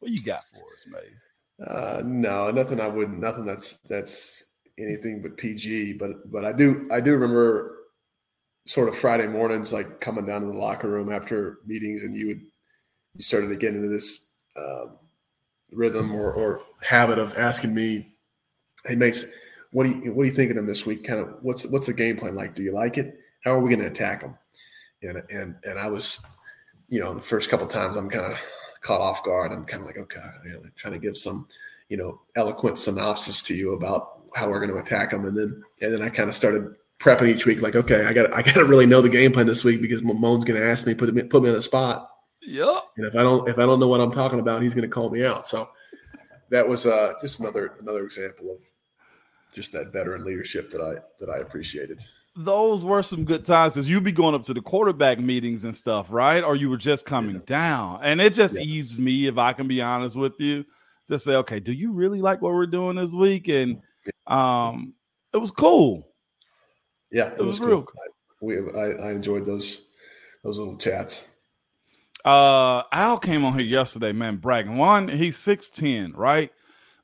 What 0.00 0.10
you 0.10 0.22
got 0.22 0.42
for 0.48 0.62
us, 0.74 0.86
Mason? 0.86 1.66
Uh, 1.66 2.02
no, 2.04 2.50
nothing. 2.50 2.80
I 2.80 2.88
wouldn't. 2.88 3.20
Nothing 3.20 3.44
that's 3.44 3.78
that's 3.78 4.54
anything 4.78 5.22
but 5.22 5.36
PG. 5.36 5.94
But 5.94 6.30
but 6.30 6.44
I 6.44 6.52
do 6.52 6.88
I 6.90 7.00
do 7.00 7.12
remember 7.12 7.76
sort 8.66 8.88
of 8.88 8.96
Friday 8.96 9.26
mornings, 9.26 9.72
like 9.72 10.00
coming 10.00 10.26
down 10.26 10.42
to 10.42 10.48
the 10.48 10.58
locker 10.58 10.88
room 10.88 11.12
after 11.12 11.58
meetings, 11.66 12.02
and 12.02 12.14
you 12.14 12.28
would 12.28 12.40
you 13.14 13.22
started 13.22 13.48
to 13.48 13.56
get 13.56 13.74
into 13.74 13.88
this 13.88 14.30
uh, 14.56 14.86
rhythm 15.72 16.14
or, 16.14 16.32
or 16.32 16.60
habit 16.82 17.18
of 17.18 17.36
asking 17.36 17.74
me, 17.74 18.14
"Hey, 18.84 18.96
Mason." 18.96 19.30
what 19.70 19.84
do 19.84 19.90
you 19.90 20.12
what 20.12 20.22
are 20.22 20.26
you 20.26 20.32
thinking 20.32 20.58
of 20.58 20.66
this 20.66 20.86
week? 20.86 21.04
Kind 21.04 21.20
of 21.20 21.36
what's 21.42 21.66
what's 21.66 21.86
the 21.86 21.92
game 21.92 22.16
plan 22.16 22.34
like? 22.34 22.54
Do 22.54 22.62
you 22.62 22.72
like 22.72 22.98
it? 22.98 23.18
How 23.44 23.52
are 23.52 23.60
we 23.60 23.70
going 23.70 23.80
to 23.80 23.90
attack 23.90 24.20
them? 24.20 24.36
And 25.02 25.22
and 25.30 25.56
and 25.64 25.78
I 25.78 25.88
was, 25.88 26.24
you 26.88 27.00
know, 27.00 27.14
the 27.14 27.20
first 27.20 27.50
couple 27.50 27.66
times 27.66 27.96
I'm 27.96 28.08
kind 28.08 28.32
of 28.32 28.38
caught 28.80 29.00
off 29.00 29.24
guard. 29.24 29.52
I'm 29.52 29.64
kind 29.64 29.82
of 29.82 29.86
like, 29.86 29.98
okay, 29.98 30.20
know, 30.44 30.62
trying 30.76 30.94
to 30.94 31.00
give 31.00 31.16
some, 31.16 31.46
you 31.88 31.96
know, 31.96 32.20
eloquent 32.36 32.78
synopsis 32.78 33.42
to 33.42 33.54
you 33.54 33.72
about 33.72 34.22
how 34.34 34.48
we're 34.48 34.60
going 34.60 34.72
to 34.72 34.78
attack 34.78 35.10
them, 35.10 35.26
and 35.26 35.36
then 35.36 35.62
and 35.80 35.92
then 35.92 36.02
I 36.02 36.08
kind 36.08 36.28
of 36.28 36.34
started 36.34 36.74
prepping 36.98 37.28
each 37.28 37.46
week, 37.46 37.62
like, 37.62 37.76
okay, 37.76 38.04
I 38.06 38.12
got 38.12 38.32
I 38.32 38.42
got 38.42 38.54
to 38.54 38.64
really 38.64 38.86
know 38.86 39.02
the 39.02 39.08
game 39.08 39.32
plan 39.32 39.46
this 39.46 39.64
week 39.64 39.82
because 39.82 40.02
Moan's 40.02 40.44
going 40.44 40.60
to 40.60 40.66
ask 40.66 40.86
me, 40.86 40.94
put 40.94 41.12
me 41.14 41.22
put 41.22 41.42
me 41.42 41.50
on 41.50 41.54
the 41.54 41.62
spot. 41.62 42.10
Yep. 42.42 42.74
And 42.96 43.06
if 43.06 43.16
I 43.16 43.22
don't 43.22 43.48
if 43.48 43.58
I 43.58 43.66
don't 43.66 43.80
know 43.80 43.88
what 43.88 44.00
I'm 44.00 44.12
talking 44.12 44.40
about, 44.40 44.62
he's 44.62 44.74
going 44.74 44.88
to 44.88 44.88
call 44.88 45.10
me 45.10 45.24
out. 45.24 45.46
So 45.46 45.68
that 46.50 46.66
was 46.66 46.86
uh, 46.86 47.14
just 47.20 47.40
another 47.40 47.74
another 47.80 48.04
example 48.04 48.50
of 48.52 48.60
just 49.52 49.72
that 49.72 49.92
veteran 49.92 50.24
leadership 50.24 50.70
that 50.70 50.80
I 50.80 50.94
that 51.20 51.30
I 51.30 51.38
appreciated. 51.38 52.00
Those 52.36 52.84
were 52.84 53.02
some 53.02 53.24
good 53.24 53.44
times 53.44 53.72
because 53.72 53.88
you'd 53.88 54.04
be 54.04 54.12
going 54.12 54.34
up 54.34 54.44
to 54.44 54.54
the 54.54 54.60
quarterback 54.60 55.18
meetings 55.18 55.64
and 55.64 55.74
stuff, 55.74 56.06
right? 56.10 56.44
Or 56.44 56.54
you 56.54 56.70
were 56.70 56.76
just 56.76 57.04
coming 57.04 57.36
yeah. 57.36 57.42
down, 57.46 58.00
and 58.02 58.20
it 58.20 58.32
just 58.32 58.54
yeah. 58.54 58.62
eased 58.62 59.00
me, 59.00 59.26
if 59.26 59.38
I 59.38 59.52
can 59.52 59.66
be 59.66 59.82
honest 59.82 60.16
with 60.16 60.38
you, 60.38 60.64
just 61.08 61.24
say, 61.24 61.34
okay, 61.36 61.58
do 61.58 61.72
you 61.72 61.90
really 61.90 62.20
like 62.20 62.40
what 62.40 62.52
we're 62.52 62.66
doing 62.66 62.94
this 62.94 63.12
week? 63.12 63.48
And 63.48 63.80
um, 64.28 64.94
it 65.34 65.38
was 65.38 65.50
cool. 65.50 66.06
Yeah, 67.10 67.26
it, 67.26 67.38
it 67.40 67.44
was, 67.44 67.58
was 67.58 67.58
cool. 67.58 67.68
real. 67.68 67.82
Cool. 67.82 68.00
I, 68.00 68.08
we 68.40 68.80
I, 68.80 69.08
I 69.08 69.12
enjoyed 69.12 69.44
those 69.44 69.82
those 70.44 70.58
little 70.58 70.76
chats. 70.76 71.34
Uh, 72.24 72.82
Al 72.92 73.18
came 73.18 73.44
on 73.44 73.52
here 73.54 73.66
yesterday, 73.66 74.12
man, 74.12 74.36
bragging. 74.36 74.76
One, 74.76 75.08
he's 75.08 75.36
six 75.36 75.70
ten, 75.70 76.12
right? 76.12 76.50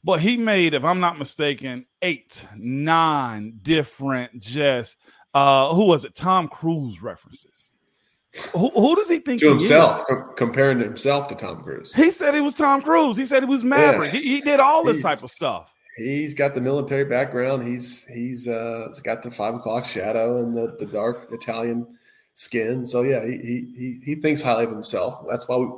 But 0.03 0.21
he 0.21 0.37
made, 0.37 0.75
if 0.75 0.85
I'm 0.85 1.01
not 1.01 1.19
mistaken, 1.19 1.87
eight, 2.03 2.47
nine 2.57 3.59
different 3.63 4.41
just 4.41 4.99
uh, 5.33 5.73
who 5.75 5.85
was 5.87 6.05
it? 6.05 6.15
Tom 6.15 6.49
Cruise 6.49 7.03
references. 7.03 7.73
Who, 8.53 8.69
who 8.71 8.97
does 8.97 9.09
he 9.09 9.19
think 9.21 9.41
to 9.41 9.47
he 9.47 9.51
himself, 9.53 10.05
com- 10.07 10.33
comparing 10.37 10.81
himself 10.81 11.29
to 11.29 11.35
Tom 11.37 11.63
Cruise. 11.63 11.95
He 11.95 12.11
said 12.11 12.35
he 12.35 12.41
was 12.41 12.53
Tom 12.53 12.83
Cruise. 12.83 13.17
He 13.17 13.25
said 13.25 13.45
he 13.45 13.49
was 13.49 13.63
Maverick. 13.65 14.13
Yeah. 14.13 14.21
He, 14.21 14.35
he 14.37 14.41
did 14.41 14.61
all 14.61 14.85
this 14.85 14.99
He's- 14.99 15.05
type 15.15 15.23
of 15.25 15.31
stuff. 15.31 15.73
He's 15.97 16.35
got 16.35 16.55
the 16.55 16.61
military 16.61 17.05
background. 17.05 17.65
He's 17.65 18.05
he's 18.07 18.49
uh, 18.49 18.89
got 19.05 19.23
the 19.23 19.31
five 19.31 19.55
o'clock 19.55 19.87
shadow 19.87 20.39
and 20.43 20.53
the, 20.57 20.75
the 20.81 20.87
dark 20.87 21.29
Italian 21.31 21.87
skin. 22.35 22.85
So 22.87 23.03
yeah, 23.03 23.25
he, 23.25 23.73
he 23.77 24.01
he 24.05 24.15
thinks 24.17 24.43
highly 24.43 24.65
of 24.65 24.71
himself. 24.71 25.25
That's 25.29 25.49
why 25.49 25.57
we, 25.57 25.69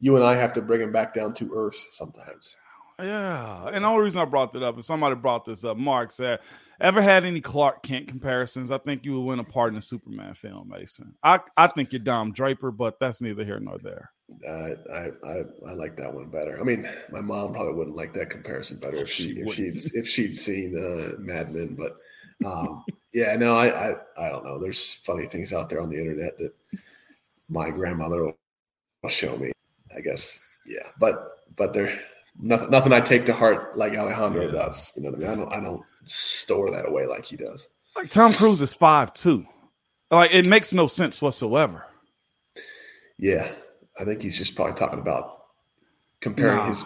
you 0.00 0.16
and 0.16 0.24
I 0.24 0.34
have 0.34 0.52
to 0.54 0.62
bring 0.62 0.80
him 0.80 0.92
back 0.92 1.14
down 1.14 1.34
to 1.34 1.52
earth 1.54 1.76
sometimes. 1.92 2.56
Yeah, 3.00 3.66
and 3.72 3.84
the 3.84 3.88
only 3.88 4.04
reason 4.04 4.22
I 4.22 4.24
brought 4.24 4.52
that 4.52 4.62
up, 4.62 4.78
if 4.78 4.84
somebody 4.84 5.16
brought 5.16 5.44
this 5.44 5.64
up, 5.64 5.76
Mark 5.76 6.12
said, 6.12 6.38
"Ever 6.80 7.02
had 7.02 7.24
any 7.24 7.40
Clark 7.40 7.82
Kent 7.82 8.06
comparisons? 8.06 8.70
I 8.70 8.78
think 8.78 9.04
you 9.04 9.14
would 9.14 9.26
win 9.26 9.40
a 9.40 9.44
part 9.44 9.72
in 9.72 9.78
a 9.78 9.82
Superman 9.82 10.34
film, 10.34 10.68
Mason. 10.68 11.14
I 11.22 11.40
I 11.56 11.66
think 11.66 11.92
you're 11.92 11.98
Don 11.98 12.30
Draper, 12.30 12.70
but 12.70 13.00
that's 13.00 13.20
neither 13.20 13.44
here 13.44 13.58
nor 13.58 13.78
there. 13.78 14.12
Uh, 14.46 14.74
I, 14.92 15.10
I 15.28 15.42
I 15.70 15.72
like 15.74 15.96
that 15.96 16.14
one 16.14 16.28
better. 16.28 16.60
I 16.60 16.62
mean, 16.62 16.88
my 17.10 17.20
mom 17.20 17.52
probably 17.52 17.74
wouldn't 17.74 17.96
like 17.96 18.14
that 18.14 18.30
comparison 18.30 18.78
better 18.78 18.98
if 18.98 19.10
she, 19.10 19.34
She 19.34 19.40
if 19.40 19.54
she'd 19.54 19.98
if 19.98 20.08
she'd 20.08 20.36
seen 20.36 20.78
uh, 20.78 21.18
Mad 21.18 21.52
Men. 21.52 21.74
But 21.74 21.96
um, 22.44 22.84
yeah, 23.12 23.36
no, 23.36 23.56
I, 23.56 23.90
I 23.90 23.94
I 24.18 24.28
don't 24.30 24.44
know. 24.44 24.58
There's 24.58 24.94
funny 24.94 25.26
things 25.26 25.52
out 25.52 25.68
there 25.68 25.80
on 25.80 25.88
the 25.90 25.98
internet 25.98 26.36
that 26.38 26.52
my 27.48 27.70
grandmother 27.70 28.22
will, 28.24 28.38
will 29.02 29.10
show 29.10 29.36
me. 29.36 29.52
I 29.96 30.00
guess 30.00 30.40
yeah, 30.66 30.88
but 30.98 31.38
but 31.56 31.72
they're 31.72 32.00
nothing 32.40 32.70
nothing 32.70 32.92
I 32.92 33.00
take 33.00 33.24
to 33.26 33.32
heart 33.34 33.76
like 33.78 33.94
Alejandro 33.96 34.46
Yeah. 34.46 34.52
does. 34.52 34.92
You 34.96 35.02
know 35.02 35.10
what 35.10 35.18
I 35.18 35.20
mean? 35.20 35.28
I 35.30 35.34
don't 35.36 35.52
I 35.54 35.60
don't 35.60 35.82
store 36.06 36.70
that 36.70 36.88
away 36.88 37.06
like 37.06 37.24
he 37.24 37.36
does. 37.36 37.68
Like 37.96 38.10
Tom 38.10 38.32
Cruise 38.32 38.60
is 38.60 38.72
five 38.74 39.14
two. 39.14 39.46
Like 40.10 40.34
it 40.34 40.48
makes 40.48 40.72
no 40.72 40.86
sense 40.86 41.22
whatsoever. 41.22 41.86
Yeah, 43.18 43.48
I 44.00 44.04
think 44.04 44.22
he's 44.22 44.36
just 44.36 44.56
probably 44.56 44.74
talking 44.74 44.98
about 44.98 45.44
comparing 46.20 46.56
Nah. 46.58 46.66
his 46.66 46.84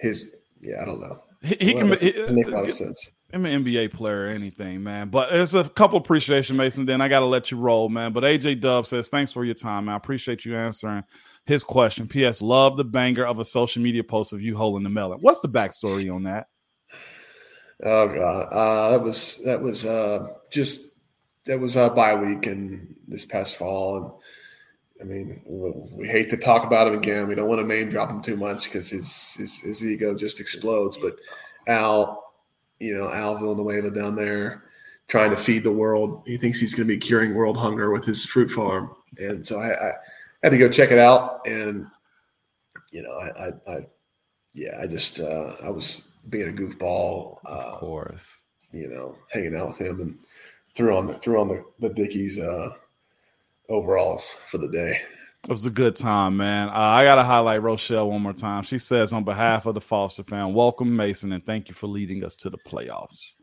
his. 0.00 0.36
Yeah, 0.60 0.82
I 0.82 0.84
don't 0.84 1.00
know. 1.00 1.22
He, 1.42 1.56
he 1.60 1.74
Well, 1.74 1.96
can 1.96 2.08
it 2.08 2.16
doesn't 2.16 2.34
make 2.34 2.46
a 2.48 2.50
lot 2.50 2.64
of 2.64 2.70
sense. 2.72 3.12
I'm 3.32 3.44
an 3.44 3.62
NBA 3.62 3.92
player 3.92 4.22
or 4.22 4.28
anything, 4.28 4.82
man. 4.82 5.10
But 5.10 5.34
it's 5.34 5.52
a 5.52 5.68
couple 5.68 5.98
appreciation, 5.98 6.56
Mason. 6.56 6.86
Then 6.86 7.02
I 7.02 7.08
got 7.08 7.20
to 7.20 7.26
let 7.26 7.50
you 7.50 7.58
roll, 7.58 7.90
man. 7.90 8.12
But 8.12 8.24
AJ 8.24 8.60
Dub 8.60 8.86
says, 8.86 9.10
thanks 9.10 9.32
for 9.32 9.44
your 9.44 9.54
time, 9.54 9.84
man. 9.84 9.94
I 9.94 9.96
appreciate 9.96 10.46
you 10.46 10.56
answering 10.56 11.04
his 11.44 11.62
question. 11.62 12.08
P.S. 12.08 12.40
Love 12.40 12.78
the 12.78 12.84
banger 12.84 13.26
of 13.26 13.38
a 13.38 13.44
social 13.44 13.82
media 13.82 14.02
post 14.02 14.32
of 14.32 14.40
you 14.40 14.56
holding 14.56 14.82
the 14.82 14.90
melon. 14.90 15.18
What's 15.20 15.40
the 15.40 15.48
backstory 15.48 16.14
on 16.14 16.22
that? 16.22 16.48
Oh 17.82 18.08
god, 18.08 18.48
uh, 18.52 18.90
that 18.90 19.02
was 19.04 19.40
that 19.44 19.62
was 19.62 19.86
uh, 19.86 20.26
just 20.50 20.96
that 21.44 21.60
was 21.60 21.76
a 21.76 21.88
bye 21.88 22.16
week 22.16 22.46
and 22.46 22.96
this 23.06 23.24
past 23.24 23.56
fall, 23.56 24.20
and 25.00 25.00
I 25.00 25.04
mean 25.04 25.40
we, 25.48 25.70
we 25.92 26.08
hate 26.08 26.28
to 26.30 26.36
talk 26.36 26.64
about 26.64 26.88
him 26.88 26.94
again. 26.94 27.28
We 27.28 27.36
don't 27.36 27.48
want 27.48 27.60
to 27.60 27.66
name 27.66 27.88
drop 27.88 28.10
him 28.10 28.20
too 28.20 28.36
much 28.36 28.64
because 28.64 28.90
his, 28.90 29.34
his 29.38 29.60
his 29.60 29.84
ego 29.84 30.16
just 30.16 30.40
explodes. 30.40 30.96
But 30.96 31.18
Al, 31.68 32.27
you 32.78 32.96
know 32.96 33.12
Al 33.12 33.36
Villanueva 33.36 33.90
down 33.90 34.14
there 34.14 34.64
trying 35.08 35.30
to 35.30 35.36
feed 35.36 35.64
the 35.64 35.72
world. 35.72 36.22
He 36.26 36.36
thinks 36.36 36.60
he's 36.60 36.74
going 36.74 36.86
to 36.86 36.94
be 36.94 36.98
curing 36.98 37.34
world 37.34 37.56
hunger 37.56 37.90
with 37.90 38.04
his 38.04 38.24
fruit 38.24 38.50
farm, 38.50 38.94
and 39.18 39.44
so 39.44 39.60
I, 39.60 39.90
I 39.90 39.92
had 40.42 40.50
to 40.50 40.58
go 40.58 40.68
check 40.68 40.90
it 40.90 40.98
out. 40.98 41.40
And 41.46 41.86
you 42.92 43.02
know 43.02 43.12
I 43.12 43.46
I, 43.46 43.76
I 43.76 43.78
yeah 44.54 44.80
I 44.80 44.86
just 44.86 45.20
uh, 45.20 45.54
I 45.62 45.70
was 45.70 46.02
being 46.28 46.48
a 46.48 46.52
goofball. 46.52 47.38
Uh, 47.44 47.76
course. 47.78 48.44
you 48.72 48.88
know, 48.88 49.16
hanging 49.30 49.56
out 49.56 49.68
with 49.68 49.80
him 49.80 50.00
and 50.00 50.18
threw 50.74 50.96
on 50.96 51.06
the 51.06 51.14
threw 51.14 51.40
on 51.40 51.48
the, 51.48 51.64
the 51.80 51.88
Dickies 51.88 52.38
uh 52.38 52.70
overalls 53.68 54.36
for 54.50 54.58
the 54.58 54.68
day. 54.68 55.00
It 55.44 55.50
was 55.52 55.66
a 55.66 55.70
good 55.70 55.96
time, 55.96 56.36
man. 56.36 56.68
Uh, 56.68 56.72
I 56.72 57.04
got 57.04 57.14
to 57.14 57.22
highlight 57.22 57.62
Rochelle 57.62 58.10
one 58.10 58.20
more 58.22 58.32
time. 58.34 58.64
She 58.64 58.76
says, 58.76 59.12
on 59.12 59.24
behalf 59.24 59.66
of 59.66 59.74
the 59.74 59.80
Foster 59.80 60.22
fan, 60.22 60.52
welcome, 60.52 60.94
Mason, 60.94 61.32
and 61.32 61.44
thank 61.44 61.68
you 61.68 61.74
for 61.74 61.86
leading 61.86 62.24
us 62.24 62.34
to 62.36 62.50
the 62.50 62.58
playoffs. 62.58 63.36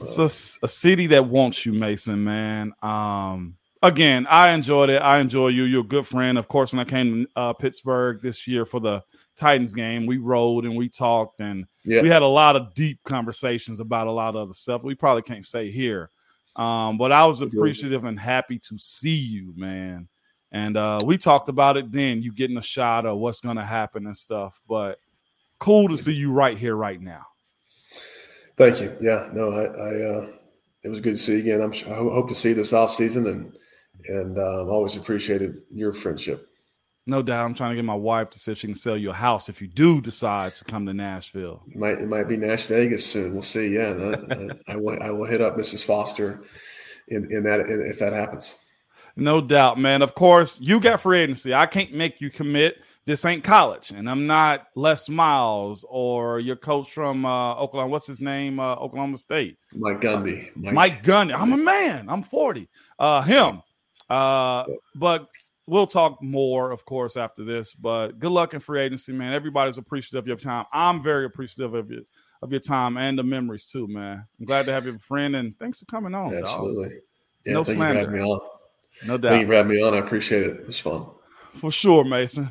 It's 0.00 0.58
a 0.62 0.68
city 0.68 1.06
that 1.08 1.26
wants 1.26 1.64
you, 1.66 1.72
Mason, 1.72 2.24
man. 2.24 2.72
Um, 2.82 3.56
again, 3.82 4.26
I 4.28 4.50
enjoyed 4.50 4.88
it. 4.90 5.02
I 5.02 5.18
enjoy 5.18 5.48
you. 5.48 5.64
You're 5.64 5.82
a 5.82 5.84
good 5.86 6.06
friend. 6.06 6.38
Of 6.38 6.48
course, 6.48 6.72
when 6.72 6.80
I 6.80 6.84
came 6.88 7.26
to 7.26 7.30
uh, 7.40 7.52
Pittsburgh 7.52 8.20
this 8.22 8.48
year 8.48 8.64
for 8.64 8.80
the 8.80 9.02
Titans 9.36 9.74
game, 9.74 10.06
we 10.06 10.16
rode 10.16 10.64
and 10.64 10.76
we 10.76 10.88
talked 10.88 11.40
and 11.40 11.66
Yeah. 11.84 12.02
we 12.02 12.08
had 12.08 12.22
a 12.22 12.26
lot 12.26 12.56
of 12.56 12.74
deep 12.74 12.98
conversations 13.04 13.78
about 13.78 14.06
a 14.06 14.12
lot 14.12 14.34
of 14.34 14.42
other 14.42 14.52
stuff 14.52 14.82
we 14.82 14.94
probably 14.94 15.22
can't 15.22 15.44
say 15.44 15.70
here. 15.70 16.10
Um, 16.56 16.98
but 16.98 17.12
I 17.12 17.26
was 17.26 17.42
appreciative 17.42 18.04
and 18.04 18.18
happy 18.18 18.58
to 18.58 18.78
see 18.78 19.16
you, 19.16 19.52
man. 19.56 20.08
And 20.52 20.76
uh, 20.76 20.98
we 21.04 21.16
talked 21.16 21.48
about 21.48 21.76
it 21.76 21.92
then, 21.92 22.22
you 22.22 22.32
getting 22.32 22.56
a 22.56 22.62
shot 22.62 23.06
of 23.06 23.18
what's 23.18 23.40
going 23.40 23.56
to 23.56 23.64
happen 23.64 24.06
and 24.06 24.16
stuff. 24.16 24.60
But 24.68 24.98
cool 25.58 25.88
to 25.88 25.96
see 25.96 26.14
you 26.14 26.32
right 26.32 26.56
here, 26.56 26.74
right 26.74 27.00
now. 27.00 27.26
Thank 28.56 28.80
you. 28.80 28.94
Yeah, 29.00 29.30
no, 29.32 29.52
I, 29.52 29.64
I 29.64 30.02
uh 30.02 30.32
it 30.82 30.88
was 30.88 31.00
good 31.00 31.14
to 31.14 31.18
see 31.18 31.34
you 31.34 31.40
again. 31.40 31.62
I'm 31.62 31.72
sure, 31.72 31.92
I 31.92 31.96
hope 31.96 32.28
to 32.28 32.34
see 32.34 32.50
you 32.50 32.54
this 32.54 32.72
off 32.72 32.92
season 32.92 33.26
and 33.26 33.56
and 34.08 34.38
I've 34.38 34.68
always 34.68 34.96
appreciated 34.96 35.62
your 35.70 35.92
friendship. 35.92 36.46
No 37.06 37.22
doubt, 37.22 37.44
I'm 37.44 37.54
trying 37.54 37.70
to 37.70 37.76
get 37.76 37.84
my 37.84 37.94
wife 37.94 38.30
to 38.30 38.38
see 38.38 38.52
if 38.52 38.58
she 38.58 38.66
can 38.66 38.74
sell 38.74 38.96
you 38.96 39.10
a 39.10 39.14
house 39.14 39.48
if 39.48 39.62
you 39.62 39.68
do 39.68 40.00
decide 40.00 40.54
to 40.56 40.64
come 40.64 40.84
to 40.86 40.92
Nashville. 40.92 41.62
It 41.68 41.76
might 41.76 41.98
it 41.98 42.08
might 42.08 42.28
be 42.28 42.36
Nash 42.36 42.64
Vegas 42.64 43.06
soon. 43.06 43.32
We'll 43.32 43.42
see. 43.42 43.74
Yeah, 43.74 43.94
I, 44.30 44.34
I, 44.34 44.74
I 44.74 44.76
will 44.76 45.02
I 45.02 45.10
will 45.10 45.26
hit 45.26 45.40
up 45.40 45.56
Mrs. 45.56 45.84
Foster 45.84 46.42
in 47.08 47.26
in 47.30 47.42
that 47.44 47.60
in, 47.60 47.80
if 47.80 47.98
that 48.00 48.12
happens. 48.12 48.58
No 49.20 49.40
doubt, 49.40 49.78
man. 49.78 50.02
Of 50.02 50.14
course, 50.14 50.58
you 50.60 50.80
got 50.80 51.00
free 51.00 51.20
agency. 51.20 51.54
I 51.54 51.66
can't 51.66 51.92
make 51.92 52.20
you 52.20 52.30
commit. 52.30 52.78
This 53.06 53.24
ain't 53.24 53.42
college, 53.42 53.90
and 53.90 54.08
I'm 54.08 54.26
not 54.26 54.68
Les 54.76 55.08
Miles 55.08 55.84
or 55.88 56.38
your 56.38 56.56
coach 56.56 56.92
from 56.92 57.24
uh, 57.24 57.54
Oklahoma. 57.54 57.90
What's 57.90 58.06
his 58.06 58.22
name? 58.22 58.60
Uh, 58.60 58.74
Oklahoma 58.74 59.16
State. 59.16 59.56
Mike 59.74 60.00
Gundy. 60.00 60.54
Mike 60.54 61.02
Gundy. 61.02 61.34
I'm 61.34 61.52
a 61.52 61.56
man. 61.56 62.08
I'm 62.08 62.22
40. 62.22 62.68
Uh, 62.98 63.22
him. 63.22 63.62
Uh, 64.08 64.64
but 64.94 65.28
we'll 65.66 65.86
talk 65.86 66.22
more, 66.22 66.70
of 66.70 66.84
course, 66.84 67.16
after 67.16 67.44
this. 67.44 67.72
But 67.74 68.18
good 68.18 68.32
luck 68.32 68.54
in 68.54 68.60
free 68.60 68.80
agency, 68.80 69.12
man. 69.12 69.32
Everybody's 69.32 69.78
appreciative 69.78 70.24
of 70.24 70.26
your 70.26 70.36
time. 70.36 70.66
I'm 70.72 71.02
very 71.02 71.24
appreciative 71.24 71.74
of 71.74 71.90
your 71.90 72.02
of 72.42 72.50
your 72.52 72.60
time 72.60 72.96
and 72.96 73.18
the 73.18 73.22
memories 73.22 73.66
too, 73.66 73.86
man. 73.86 74.24
I'm 74.38 74.46
glad 74.46 74.66
to 74.66 74.72
have 74.72 74.86
you 74.86 74.94
a 74.94 74.98
friend, 74.98 75.36
and 75.36 75.58
thanks 75.58 75.80
for 75.80 75.86
coming 75.86 76.14
on. 76.14 76.34
Absolutely. 76.34 76.98
Yeah, 77.44 77.54
No 77.54 77.62
slander. 77.64 78.38
Having 79.02 79.12
me 79.12 79.12
on. 79.12 79.18
No 79.18 79.18
Thank 79.18 79.40
you 79.42 79.46
doubt. 79.46 79.46
for 79.48 79.54
having 79.54 79.76
me 79.76 79.82
on. 79.82 79.94
I 79.94 79.98
appreciate 79.98 80.42
it. 80.42 80.56
It 80.60 80.66
was 80.66 80.78
fun. 80.78 81.06
For 81.52 81.70
sure, 81.70 82.04
Mason. 82.04 82.48